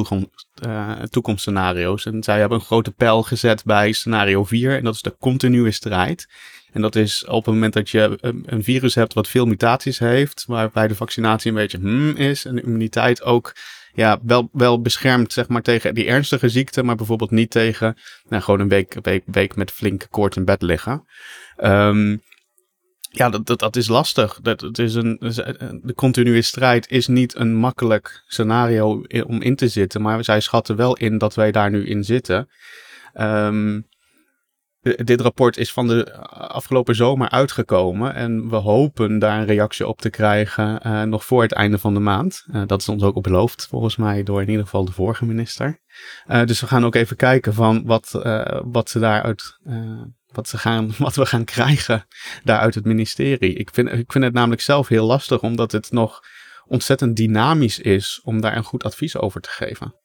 [0.66, 2.06] uh, toekomstscenario's.
[2.06, 5.72] En zij hebben een grote pijl gezet bij scenario 4 en dat is de continue
[5.72, 6.28] strijd.
[6.72, 10.44] En dat is op het moment dat je een, virus hebt wat veel mutaties heeft,
[10.48, 13.54] waarbij de vaccinatie een beetje hmm is en de immuniteit ook
[13.98, 17.98] ja, wel, wel beschermd zeg maar, tegen die ernstige ziekte, maar bijvoorbeeld niet tegen
[18.30, 21.08] nou, gewoon een week, week, week met flinke koorts in bed liggen.
[21.64, 22.22] Um,
[23.00, 24.40] ja, dat, dat, dat is lastig.
[24.42, 25.18] Dat, dat is een,
[25.84, 30.76] de continue strijd is niet een makkelijk scenario om in te zitten, maar zij schatten
[30.76, 32.50] wel in dat wij daar nu in zitten.
[33.14, 33.87] Um,
[34.82, 40.02] dit rapport is van de afgelopen zomer uitgekomen en we hopen daar een reactie op
[40.02, 42.46] te krijgen uh, nog voor het einde van de maand.
[42.66, 45.80] Dat is ons ook beloofd, volgens mij, door in ieder geval de vorige minister.
[46.46, 48.12] Dus we gaan ook even kijken van wat,
[48.66, 49.60] wat ze daaruit,
[50.32, 52.08] wat, ze gaan, wat we gaan krijgen
[52.44, 53.54] daaruit het ministerie.
[53.54, 56.22] Ik vind, ik vind het namelijk zelf heel lastig, omdat het nog
[56.66, 59.96] ontzettend dynamisch is om daar een goed advies over te geven.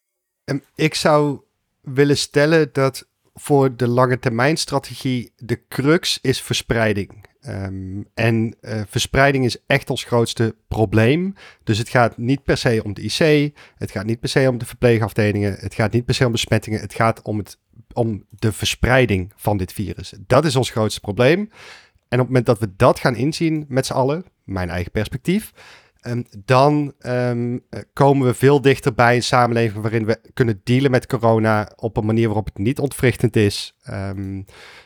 [0.43, 1.41] En ik zou
[1.81, 7.25] willen stellen dat voor de lange termijn strategie de crux is verspreiding.
[7.47, 11.33] Um, en uh, verspreiding is echt ons grootste probleem.
[11.63, 14.57] Dus het gaat niet per se om de IC, het gaat niet per se om
[14.57, 17.57] de verpleegafdelingen, het gaat niet per se om besmettingen, het gaat om, het,
[17.93, 20.13] om de verspreiding van dit virus.
[20.27, 21.39] Dat is ons grootste probleem.
[22.07, 25.51] En op het moment dat we dat gaan inzien met z'n allen, mijn eigen perspectief,
[26.07, 31.05] Um, dan um, komen we veel dichter bij een samenleving waarin we kunnen dealen met
[31.05, 33.75] corona op een manier waarop het niet ontwrichtend is.
[33.89, 34.45] Um,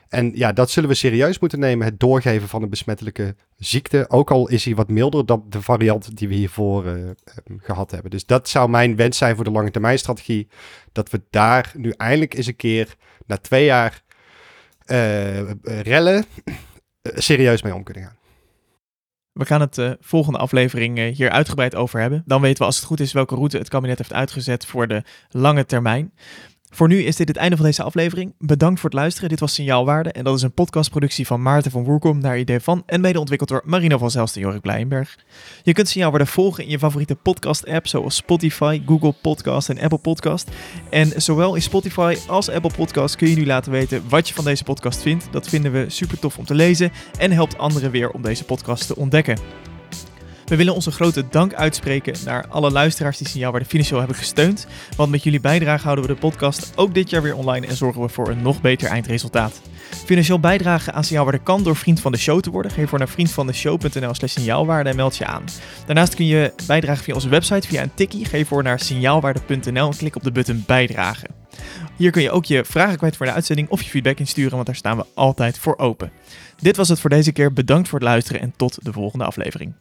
[0.09, 4.05] en ja, dat zullen we serieus moeten nemen, het doorgeven van een besmettelijke ziekte.
[4.09, 7.09] Ook al is hij wat milder dan de variant die we hiervoor uh,
[7.57, 8.11] gehad hebben.
[8.11, 10.47] Dus dat zou mijn wens zijn voor de lange termijn strategie.
[10.91, 12.95] Dat we daar nu eindelijk eens een keer,
[13.25, 14.03] na twee jaar
[14.85, 16.25] uh, rellen,
[17.01, 18.16] serieus mee om kunnen gaan.
[19.37, 22.23] We gaan het uh, volgende aflevering uh, hier uitgebreid over hebben.
[22.25, 25.03] Dan weten we als het goed is welke route het kabinet heeft uitgezet voor de
[25.29, 26.13] lange termijn.
[26.69, 28.33] Voor nu is dit het einde van deze aflevering.
[28.39, 29.29] Bedankt voor het luisteren.
[29.29, 32.83] Dit was Signaalwaarde en dat is een podcastproductie van Maarten van Woerkom naar idee van
[32.85, 35.17] en mede ontwikkeld door Marino van Zelst en Jorik Blijenberg.
[35.63, 40.51] Je kunt Signaalwaarde volgen in je favoriete podcast-app zoals Spotify, Google Podcast en Apple Podcast.
[40.89, 44.43] En zowel in Spotify als Apple Podcast kun je nu laten weten wat je van
[44.43, 45.27] deze podcast vindt.
[45.31, 48.87] Dat vinden we super tof om te lezen en helpt anderen weer om deze podcast
[48.87, 49.66] te ontdekken.
[50.47, 54.67] We willen onze grote dank uitspreken naar alle luisteraars die Signaalwaarde financieel hebben gesteund.
[54.95, 58.01] Want met jullie bijdrage houden we de podcast ook dit jaar weer online en zorgen
[58.01, 59.61] we voor een nog beter eindresultaat.
[60.05, 62.71] Financieel bijdragen aan Signaalwaarde kan door vriend van de show te worden.
[62.71, 65.43] Geef voor naar vriendvandeshow.nl slash signaalwaarde en meld je aan.
[65.85, 68.25] Daarnaast kun je bijdragen via onze website via een tikkie.
[68.25, 71.29] Geef voor naar signaalwaarde.nl en klik op de button bijdragen.
[71.95, 74.65] Hier kun je ook je vragen kwijt voor de uitzending of je feedback insturen, want
[74.65, 76.11] daar staan we altijd voor open.
[76.57, 77.53] Dit was het voor deze keer.
[77.53, 79.73] Bedankt voor het luisteren en tot de volgende aflevering.